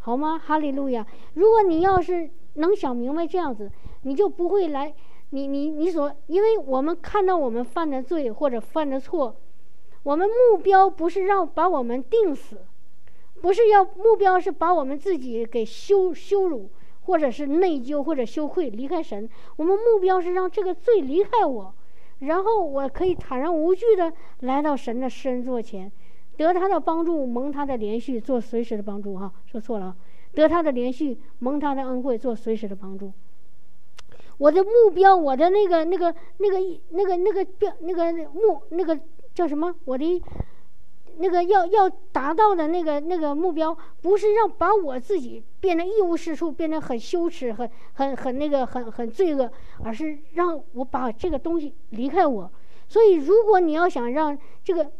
[0.00, 0.38] 好吗？
[0.38, 1.06] 哈利路亚！
[1.34, 3.70] 如果你要是能想明白这样子，
[4.02, 4.94] 你就不会来。
[5.30, 9.36] 你你你所，因为我们看到我们犯的罪或者犯的错，
[10.02, 12.58] 我们目标不是让把我们定死，
[13.40, 16.70] 不是要目标是把我们自己给羞羞辱，
[17.02, 19.28] 或者是内疚或者羞愧离开神。
[19.56, 21.74] 我们目标是让这个罪离开我，
[22.20, 25.90] 然后我可以坦然无惧的来到神的施恩座前，
[26.36, 29.16] 得他的帮助，蒙他的连续，做随时的帮助。
[29.16, 29.96] 哈，说错了，
[30.34, 33.12] 得他的连续，蒙他的恩惠，做随时的帮助。
[34.38, 36.58] 我的目标，我的那个、那个、那个、
[36.90, 38.98] 那个、那个标、那个目、那个
[39.34, 39.74] 叫什么？
[39.84, 40.22] 我的
[41.18, 49.50] 那个要要达到的那个那个目标，不是让把我自己变得一无是处，变得很羞耻、很很很那个很很罪恶，
[49.82, 52.50] 而是让我把这个东西离开我。
[52.88, 54.92] 所以，如果你要想让这个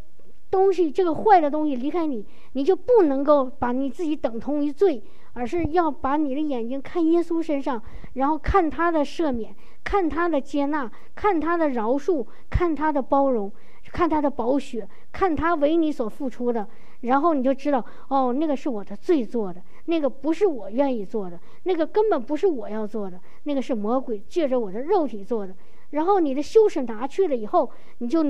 [0.50, 2.24] 东西、这个坏的东西离开你，
[2.54, 5.02] 你就不能够把你自己等同于罪。
[5.36, 7.80] 而是要把你的眼睛看耶稣身上，
[8.14, 13.52] 然后看他的赦免，看他的接纳，看他的饶恕，看他的包容，
[13.92, 16.66] 看他的宝血，看他为你所付出的，
[17.02, 25.54] 然后你就知道，哦，那个是我的罪做的，那个不是我愿意做的，那个根本不是我要做的，那个是魔鬼借着我的肉体做的。
[25.96, 28.22] 然后你的修饰拿去了以后，你就，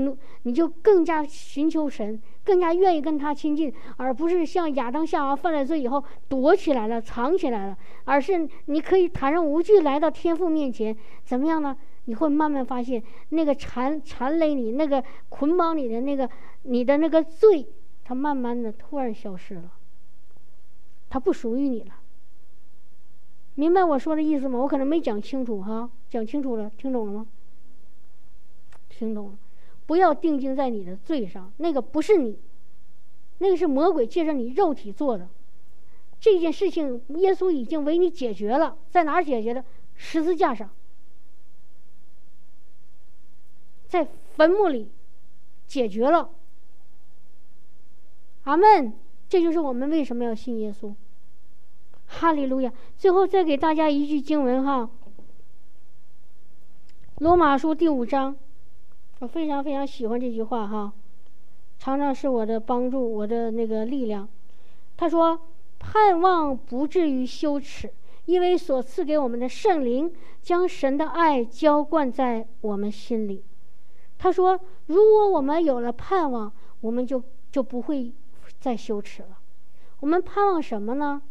[0.44, 11.76] 你就更加寻求神，更加愿意跟他亲近，而不是像亚当夏娃犯了罪以后躲起来了、藏起来了，而是你可以坦然无惧来到天父面前，怎么样呢？
[12.04, 16.30] 你会慢慢发现那个缠缠累你、那个捆绑你的那个
[16.62, 17.66] 你的那个罪，
[18.04, 19.72] 它慢慢的突然消失了，
[21.10, 21.96] 它不属于你了。
[23.56, 24.56] 明白我说的意思吗？
[24.60, 27.26] 我可能没讲清楚哈，讲清楚了，听懂了吗？
[28.96, 29.38] 听懂了，
[29.84, 32.38] 不要定睛在你的罪上，那个不是你，
[33.38, 35.28] 那个是魔鬼借着你肉体做的。
[36.18, 39.62] 这件事情，耶稣已经为你解决了，在哪儿解决的？
[39.94, 40.70] 十字架上，
[43.88, 44.90] 在坟墓里
[45.66, 46.30] 解决了。
[48.44, 48.94] 阿门。
[49.28, 50.94] 这就是我们为什么要信耶稣。
[52.06, 52.72] 哈利路亚。
[52.96, 54.82] 最后再给大家一句经文哈，
[57.18, 58.36] 《罗马书》第五章。
[59.20, 60.92] 我非常非常喜欢这句话哈，
[61.78, 64.28] 常常是我的帮助，我的那个力量。
[64.94, 65.40] 他说
[65.80, 67.90] ：“盼望不至于羞耻，
[68.26, 70.12] 因为所赐给我们的圣灵
[70.42, 73.42] 将神的爱浇灌在我们心里。”
[74.18, 76.52] 他说：“如果我们有了盼望，
[76.82, 78.12] 我们就就不会
[78.60, 79.38] 再羞耻了。
[80.00, 81.22] 我们盼望什么呢？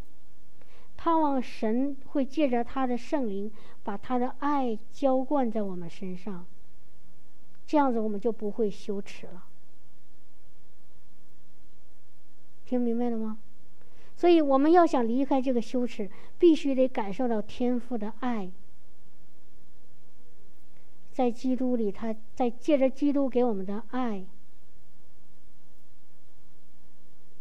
[0.97, 3.51] 盼望神会借着他的圣灵，
[3.83, 6.43] 把他的爱浇灌在我们身上。”
[7.67, 9.43] 这样子我们就不会羞耻了，
[12.65, 13.37] 听明白了吗？
[14.17, 16.09] 所以我们要想离开这个羞耻，
[16.39, 18.49] 必须得感受到天父的爱。
[21.11, 24.25] 在基督里，他在借着基督给我们的爱。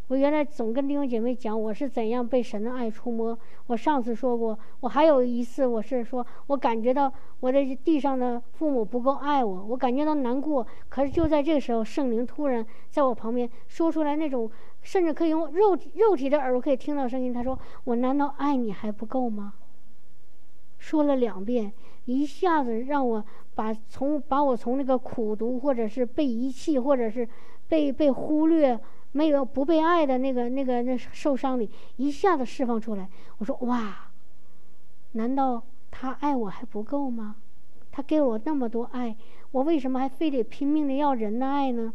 [0.08, 3.38] 我原来总跟弟兄姐妹讲，我是怎样被神的爱触摸。
[3.66, 10.66] 我上次说过，我还有一次，我是说我感觉到我的地上的父母不够爱我，我感觉到难过。
[10.90, 14.50] 可是就在这个时候，圣灵突然在我旁边说出来那种，
[14.82, 17.32] 甚至可以用肉肉体的耳朵可以听到声音。
[17.32, 19.54] 他说：“我难道爱你还不够吗？”
[20.78, 21.72] 说了两遍。
[22.06, 23.24] 一下子让我
[23.54, 27.26] 把从把我从那个苦读，或者是被遗弃，或者是
[27.66, 28.78] 被被忽略、
[29.14, 33.08] 没有不被爱的那个那个那受伤里，一下子释放出来。
[33.38, 34.10] 我说哇，
[35.12, 35.62] 难道
[35.92, 37.36] 他爱我还不够吗？
[37.92, 39.16] 他给我那么多爱，
[39.52, 41.94] 我为什么还非得拼命的要人的爱呢？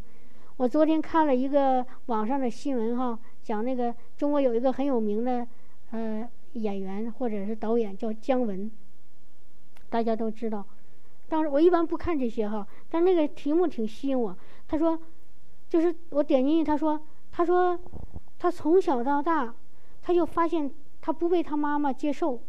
[0.56, 5.46] 我昨天看了一个网上的新闻哈，讲那个中国有一个很有名的
[5.92, 8.72] 呃演员或者是导演叫姜文。
[9.90, 10.66] 大家都知道，
[11.28, 14.38] 当时我一般不看这些哈，但那个题目挺吸引我。
[14.70, 14.98] 他说，
[15.70, 17.00] 就是我点进去，他说，
[17.32, 17.80] 他说，
[18.40, 19.54] 他从小到大，
[20.02, 22.42] 他就发现他不被他妈妈接受，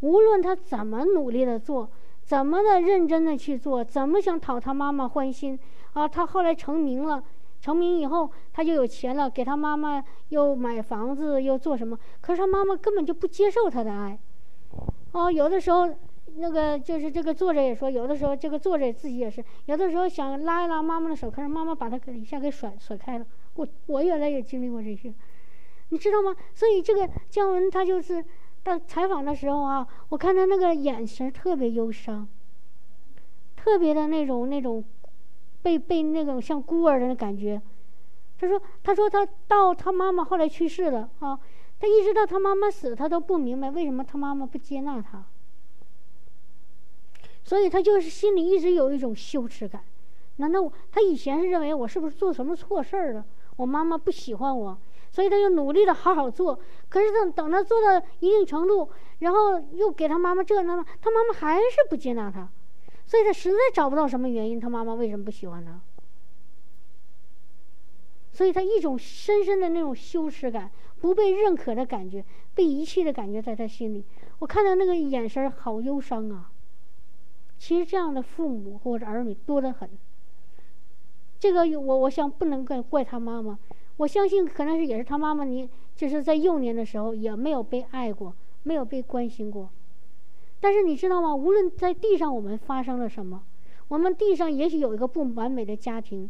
[0.00, 1.88] 无论他怎么努力的做，
[2.24, 5.56] 怎么的认真的去做，怎么想讨他妈妈欢心
[5.92, 7.22] 啊，他后来成名了，
[7.60, 14.18] 成名以后他就有钱了，给他妈妈又买房子又做什么，可是他妈妈根本就不接受他的爱，
[15.12, 15.88] 哦，有的时候。
[16.38, 23.26] 那个就是这个作者也说，有的时候这个作者自己也是，有的时候想拉一拉妈妈的手，可是妈妈把他给一下给甩甩开了。
[23.54, 25.12] 我我原来也经历过这些，
[25.88, 26.36] 你知道吗？
[26.54, 28.24] 所以这个姜文他就是
[28.62, 32.28] 到采访的时候啊，我看他那个眼神特别忧伤，
[33.56, 34.84] 特别的那种那种
[35.62, 37.60] 被被那种像孤儿的感觉。
[38.38, 41.38] 他说他说他到他妈妈后来去世了啊，
[41.80, 45.24] 他一直到他妈妈死，他都不明白为什么他妈妈不接纳他。
[47.46, 49.80] 所以他就是心里一直有一种羞耻感，
[50.38, 53.24] 难道他以前是认为我是不是做什么错事儿了？
[53.54, 54.76] 我妈妈不喜欢我，
[55.12, 56.58] 所以他就努力的好好做。
[56.88, 58.90] 可是等等他做到一定程度，
[59.20, 62.50] 然后又给他妈妈这那那，他妈妈还是不接纳他，
[63.06, 65.80] 所以他实在找不到什么原因，他妈妈为什么不喜欢他？
[68.32, 70.68] 所以他一种深深的那种羞耻感、
[71.00, 72.24] 不被认可的感觉、
[72.56, 74.04] 被遗弃的感觉在他心里。
[74.40, 76.50] 我看到那个眼神好忧伤啊。
[77.58, 79.88] 其实这样的父母或者儿女多得很。
[81.38, 83.58] 这个我我想不能怪怪他妈妈，
[83.98, 89.68] 我相信可能是也是他妈妈，你就是在幼年的时候也没有被爱过，没有被关心过。
[90.60, 91.34] 但是你知道吗？
[91.34, 93.42] 无论在地上我们发生了什么，
[93.88, 96.28] 我们地上也许有一个不完美的家庭，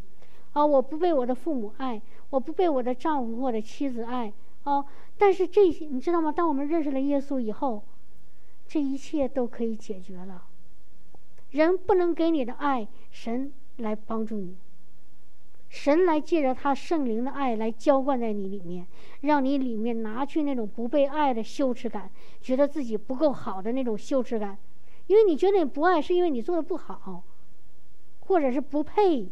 [0.52, 4.32] 啊，我不被我的父母爱，我不被我的丈夫或者妻子爱，
[4.64, 4.84] 啊，
[5.16, 6.32] 但是这些你知道吗？
[6.32, 7.84] 当我们认识了耶稣以后，
[8.66, 10.42] 这一切都可以解决了。
[11.57, 14.54] 人不能给你的爱，神来帮助你。
[15.70, 18.86] 神来借着他圣灵的爱来浇灌在你里面，
[19.22, 22.11] 让你里面拿去那种不被爱的羞耻感，
[22.42, 24.59] 觉得自己不够好的那种羞耻感，
[25.07, 27.24] 因为你觉得你不爱，是因为你做的不好，
[28.20, 29.28] 或者是不配。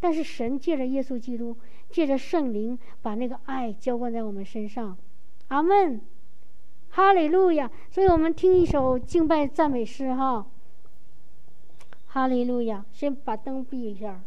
[0.00, 1.56] 但是神借着耶稣基督，
[1.88, 4.96] 借着圣灵，把那个爱浇灌在我们身上。
[5.48, 6.00] 阿门，
[6.90, 7.70] 哈利路亚。
[7.90, 10.46] 所以我们听一首敬拜赞美诗，哈。
[12.10, 12.86] 哈利路亚！
[12.90, 14.22] 先把灯闭一下。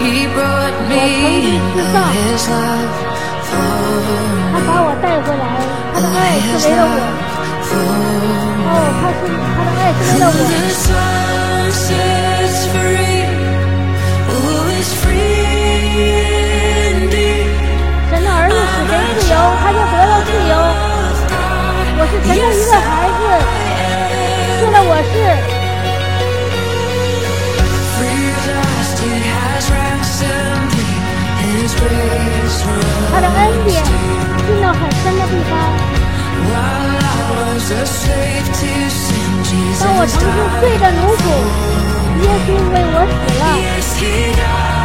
[0.00, 0.16] 他曾
[1.42, 2.00] 经知道，
[4.52, 5.44] 他把我带回来，
[5.92, 6.96] 他的爱是为了我。
[8.64, 9.20] 哦，他是
[9.54, 10.34] 他的爱是为了我。
[18.10, 20.52] 神的儿女使人自由，他就得了自由。
[21.98, 23.22] 我是神的一个孩子，
[24.60, 25.59] 做了我是。
[33.12, 33.68] 他的恩典
[34.46, 35.52] 进到很深的地方。
[39.80, 41.24] 当我曾经罪的奴仆，
[42.22, 42.96] 耶稣为我
[43.80, 43.92] 死
[44.40, 44.79] 了。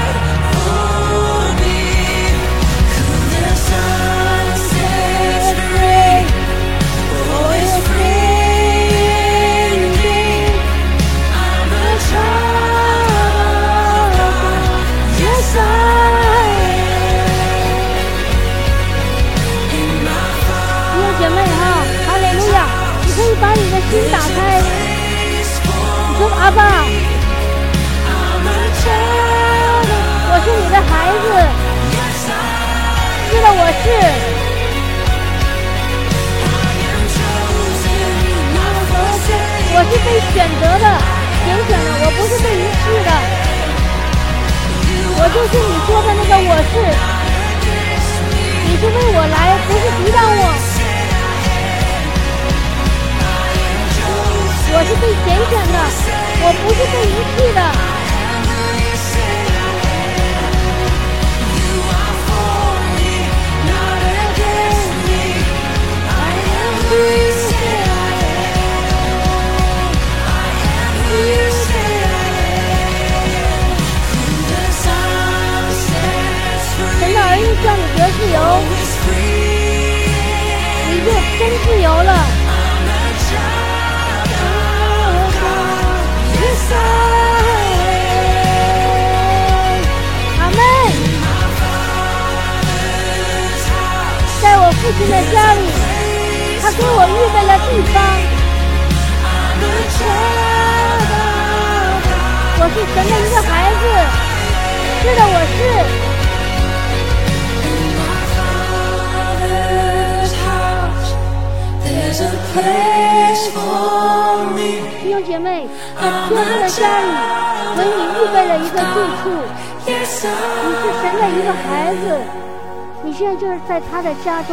[124.06, 124.44] 的家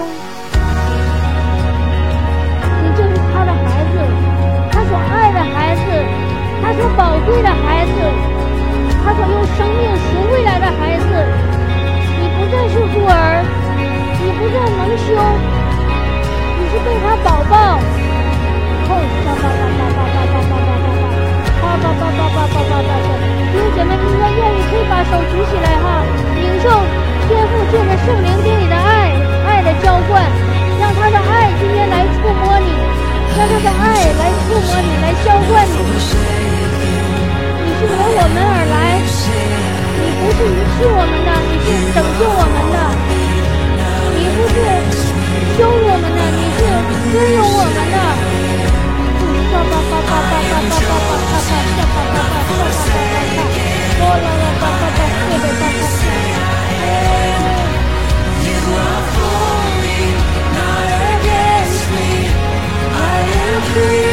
[38.23, 42.77] 我们而来，你不是遗弃我们的，你是拯救我们的，
[44.15, 44.55] 你不是。
[45.59, 46.59] 羞辱我们的，你是
[47.11, 47.99] 尊荣我们的。
[49.51, 52.71] 叭叭叭叭叭叭叭叭叭叭叭叭叭叭叭叭叭，
[53.99, 55.03] 我啦啦叭叭叭，
[63.75, 64.12] 谢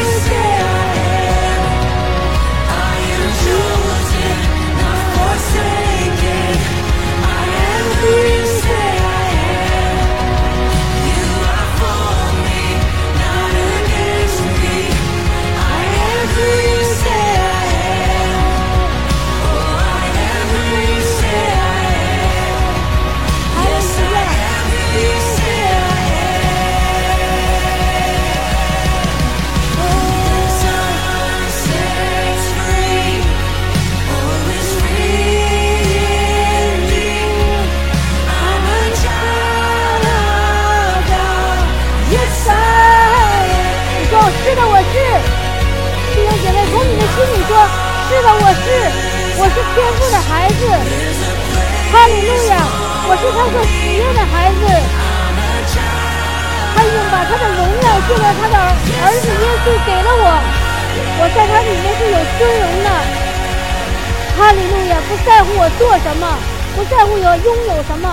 [47.20, 47.52] 心里说。
[48.10, 48.66] 是的，我是，
[49.38, 50.66] 我是天父的孩子，
[51.92, 52.58] 哈利路亚！
[53.06, 54.66] 我是他所喜悦的孩子，
[56.74, 60.26] 他已经把他的荣耀借了他的儿子耶稣给了我，
[61.22, 62.90] 我在他里面是有尊荣的，
[64.36, 64.98] 哈利路亚！
[65.06, 66.26] 不在乎我做什么，
[66.74, 68.10] 不在乎我拥有什么，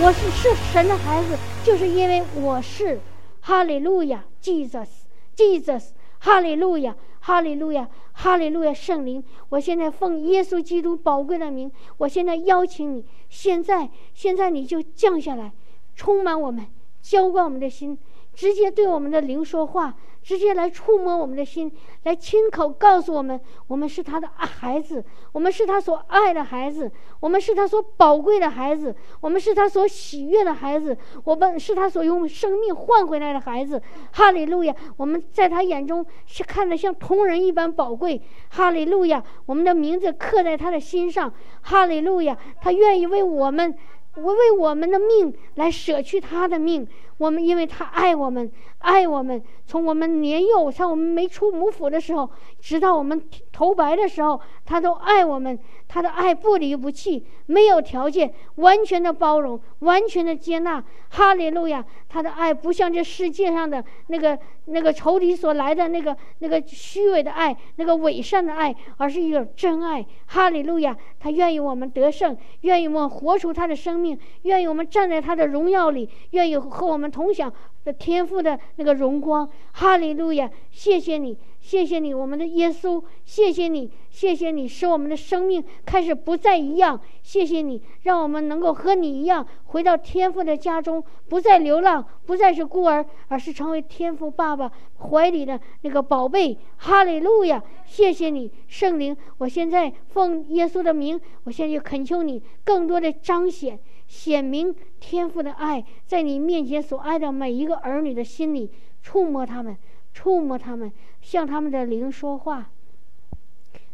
[0.00, 3.00] 我是是神的孩子，就是因为我是，
[3.40, 6.96] 哈利路亚！Jesus，Jesus，哈利路亚！
[7.20, 7.86] 哈利路亚，
[8.20, 9.22] 哈利路亚，圣灵！
[9.48, 15.52] 我现在奉耶稣基督宝贵的名，我现在邀请你，现在，现在你就降下来，
[15.94, 16.66] 充满我们，
[17.00, 17.96] 浇灌我们的心，
[18.38, 19.96] 直接对我们的灵说话。
[20.20, 25.02] 直接来触摸我们的心，来亲口告诉我们：我们是他的孩子，
[25.32, 26.90] 我们是他所爱的孩子，
[27.20, 30.94] 我们是他所宝贵的孩子，我们是他所喜悦的孩子，
[31.24, 33.80] 我们是他所用生命换回来的孩子。
[34.12, 34.74] 哈利路亚！
[34.98, 38.20] 我们在他眼中是看得像同人一般宝贵。
[38.50, 39.22] 哈利路亚！
[39.46, 41.32] 我们的名字刻在他的心上。
[41.62, 42.36] 哈利路亚！
[42.60, 43.74] 他愿意为我们
[44.16, 46.86] 我为我们的命来舍去他的命。
[47.18, 52.30] 我们因为他爱我们，爱我们，从我们年幼，像我们没出母腹的时候，
[52.60, 53.22] 直到我们
[53.52, 55.58] 头白的时候，他都爱我们。
[55.90, 60.84] 他的爱不离不弃，没有条件，完全的包容，完全的接纳。
[61.08, 61.82] 哈利路亚！
[62.10, 70.04] 他的爱不像这世界上的那个那个仇敌所来的那个那个虚伪的爱，那个伪善的爱，而是一种真爱。
[70.26, 70.94] 哈利路亚！
[71.18, 77.52] 他愿意我们得胜，愿意我们活出他的生命，愿意我们站在他的荣耀里，愿意和我们同享
[77.84, 79.48] 的天赋的那个荣光。
[79.72, 80.50] 哈利路亚！
[80.70, 81.36] 谢谢你。
[81.60, 86.98] 谢谢你，我们的耶稣，谢谢你，谢谢你，使我们的生命开始不再一样。
[87.22, 94.70] 谢谢你，让我们能够和你一样回到天父的家中，不再流浪，不再是孤儿，而是成为天父爸爸
[95.10, 96.56] 怀里的那个宝贝。
[96.76, 97.62] 哈利路亚！
[97.84, 103.78] 谢谢你，圣灵，我现在奉耶稣的名，我现在就恳求你，更多的彰显、
[104.08, 109.76] 显明天父的爱，在你面前所爱的每一个儿女的心里，触摸他们，
[110.12, 110.90] 触摸他们。
[111.20, 112.70] 向他们的灵说话，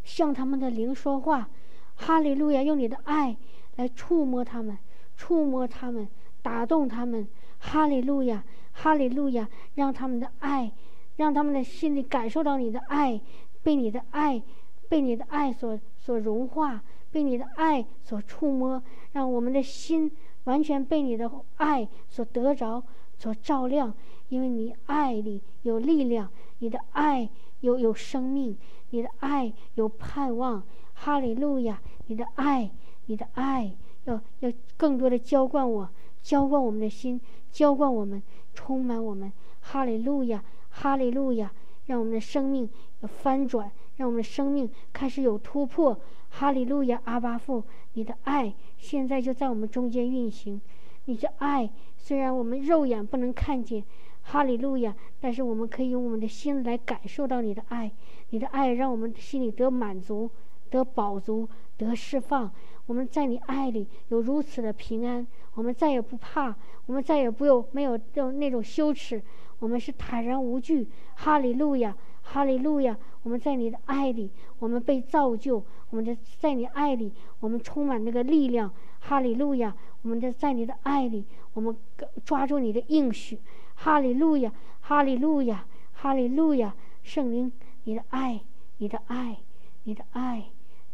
[0.04, 1.48] 向他们的灵说话，
[1.96, 2.62] 哈利路亚！
[2.62, 3.36] 用你的爱
[3.76, 4.78] 来触摸他们，
[5.16, 6.06] 触摸他们，
[6.42, 7.26] 打动他们，
[7.58, 9.48] 哈利路亚，哈利路亚！
[9.74, 10.70] 让他们的爱，
[11.16, 13.20] 让他们的心里感受到你的爱，
[13.62, 14.40] 被你的爱，
[14.88, 16.84] 被你的爱所所融化，
[17.14, 18.82] 被你的爱所触摸，
[19.12, 20.10] 让我们的心
[20.44, 22.82] 完全被你的爱所得着，
[23.16, 23.94] 所照亮，
[24.30, 26.28] 因为你爱里有力量。
[26.58, 27.30] 你的爱
[27.60, 28.56] 有有生命，
[28.90, 30.60] 你的爱有盼望，
[30.94, 31.80] 哈利路亚！
[32.08, 32.68] 你的爱，
[33.06, 33.76] 你的爱
[34.06, 35.88] 要要更多的浇灌我，
[36.20, 37.20] 浇灌我们的心，
[37.52, 38.20] 浇灌我们，
[38.54, 41.52] 充满我们，哈利路亚，哈利路亚！
[41.86, 42.68] 让我们的生命
[43.02, 45.96] 有翻转，让我们的生命开始有突破，
[46.36, 47.00] 哈利路亚！
[47.04, 47.62] 阿巴父，
[47.92, 50.60] 你的爱现在就在我们中间运行，
[51.04, 53.84] 你的爱虽然我们肉眼不能看见。
[54.20, 54.96] 哈利路亚！
[55.20, 57.88] 但是我们可以用我们的心来感受到你的爱，
[58.30, 60.28] 你的爱让我们心里得满足、
[60.70, 62.50] 得饱足、得释放。
[62.86, 65.24] 我们在你爱里有如此的平安，
[65.54, 66.52] 我们再也不怕，
[66.86, 69.22] 我们再也不有没有那那种羞耻，
[69.60, 70.88] 我们是坦然无惧。
[71.14, 71.96] 哈利路亚！
[72.24, 72.96] 哈利路亚！
[73.22, 78.72] 我们在你的爱里，我们被造就；我们的在你爱里，我们充满那个力量。
[78.98, 79.76] 哈利路亚！
[80.02, 81.76] 我们的在你的爱里，我们
[82.24, 83.38] 抓住你的应许。
[83.74, 86.74] 哈利路亚，哈利路亚，哈利路亚！
[87.02, 87.52] 圣灵，
[87.84, 88.40] 你的爱，
[88.78, 89.36] 你的爱，
[89.84, 90.44] 你的爱，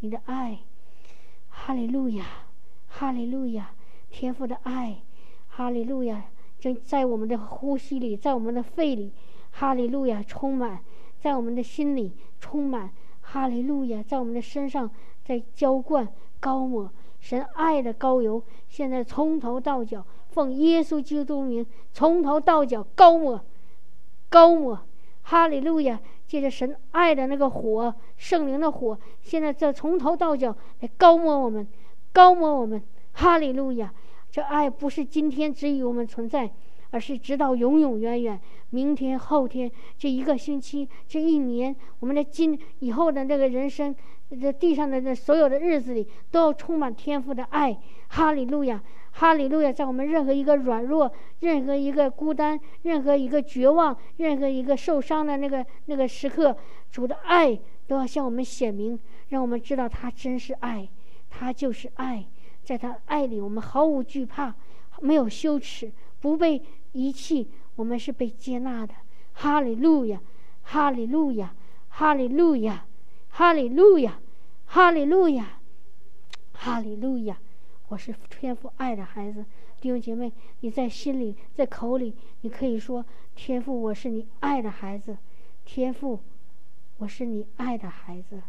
[0.00, 0.58] 你的爱！
[1.48, 2.24] 哈利路亚，
[2.88, 3.70] 哈利路亚！
[4.10, 5.02] 天父的爱，
[5.46, 6.24] 哈利路亚！
[6.58, 9.12] 正在我们的呼吸里，在我们的肺里，
[9.52, 10.20] 哈利路亚！
[10.24, 10.80] 充满
[11.20, 12.90] 在我们的心里，充满
[13.20, 14.02] 哈利路亚！
[14.02, 14.90] 在我们的身上，
[15.22, 16.08] 在浇灌
[16.40, 16.90] 高抹
[17.20, 20.04] 神爱的膏油，现在从头到脚。
[20.30, 23.44] 奉耶稣基督名，从头到脚高抹，
[24.28, 24.80] 高抹，
[25.22, 26.00] 哈利路亚！
[26.26, 31.66] 借着神爱的那个火，圣灵的火，现在这从头到脚来高抹我们，
[32.12, 32.80] 高抹我们，
[33.12, 33.92] 哈利路亚！
[34.30, 36.48] 这爱不是今天只与我们存在，
[36.90, 38.40] 而是直到永永远远，
[38.70, 43.94] 明天、后天这一个星期、这一年，我们的今以后的那个人生，
[44.40, 48.82] 这地上的这所有的日子里，都要充满天赋的爱，哈利路亚！
[49.12, 49.72] 哈利路亚！
[49.72, 56.56] 在我们任何一个软弱、任何一个孤单、任何一个绝望、任何一个受伤的那个那个时刻，
[56.92, 57.58] 主的爱
[57.88, 58.98] 都要向我们显明，
[59.30, 60.88] 让我们知道他真是爱，
[61.28, 62.24] 他就是爱。
[62.62, 64.54] 在他爱里，我们毫无惧怕，
[65.00, 65.90] 没有羞耻，
[66.20, 66.62] 不被
[66.92, 68.94] 遗弃，我们是被接纳的。
[69.32, 70.20] 哈利路亚！
[70.62, 71.54] 哈利路亚！
[71.88, 72.86] 哈利路亚！
[73.28, 74.20] 哈利路亚！
[74.66, 75.60] 哈利路亚！
[76.52, 77.38] 哈利路亚！
[77.88, 79.44] 我是天父爱的孩子，
[79.80, 83.04] 弟兄姐妹，你在心里，在口里，你可以说
[83.34, 85.16] ：“天父，我是你爱的孩子。”
[85.64, 86.20] 天父，
[86.98, 88.42] 我是你爱的孩子，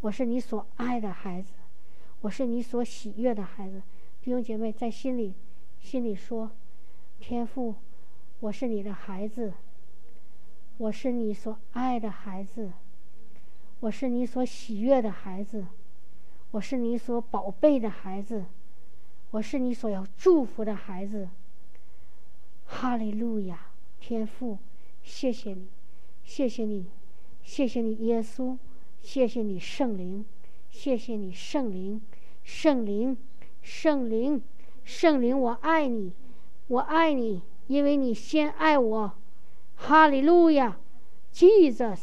[0.00, 1.52] 我是你所爱的孩子，
[2.22, 3.82] 我是你所喜悦的孩子。
[4.20, 5.34] 弟兄姐妹，在心里，
[5.78, 6.50] 心里说
[7.22, 7.76] ：“天父，
[8.40, 9.52] 我是你的孩子，
[10.76, 12.72] 我是你所爱的孩子，
[13.80, 15.66] 我是你所喜悦的孩子，
[16.50, 18.44] 我是你所宝贝的孩子。”
[19.32, 21.30] 我是你所要祝福的孩子，
[22.66, 23.68] 哈利路亚，
[23.98, 24.58] 天父，
[25.02, 25.68] 谢谢你，
[26.22, 26.84] 谢谢你，
[27.42, 28.58] 谢谢你，耶稣，
[29.00, 30.26] 谢谢你，圣灵，
[30.68, 32.02] 谢谢你，圣灵，
[32.44, 33.16] 圣灵，
[33.62, 34.42] 圣灵，
[34.84, 36.12] 圣灵，我爱你，
[36.68, 39.12] 我爱你，因为你先爱我，
[39.76, 40.76] 哈利路亚
[41.32, 41.98] ，Jesus，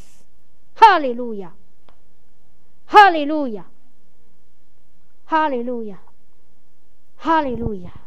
[0.76, 1.56] 哈利路亚，
[2.86, 3.70] 哈利路亚，
[5.26, 6.00] 哈利路亚。
[7.22, 7.99] 哈利路亚。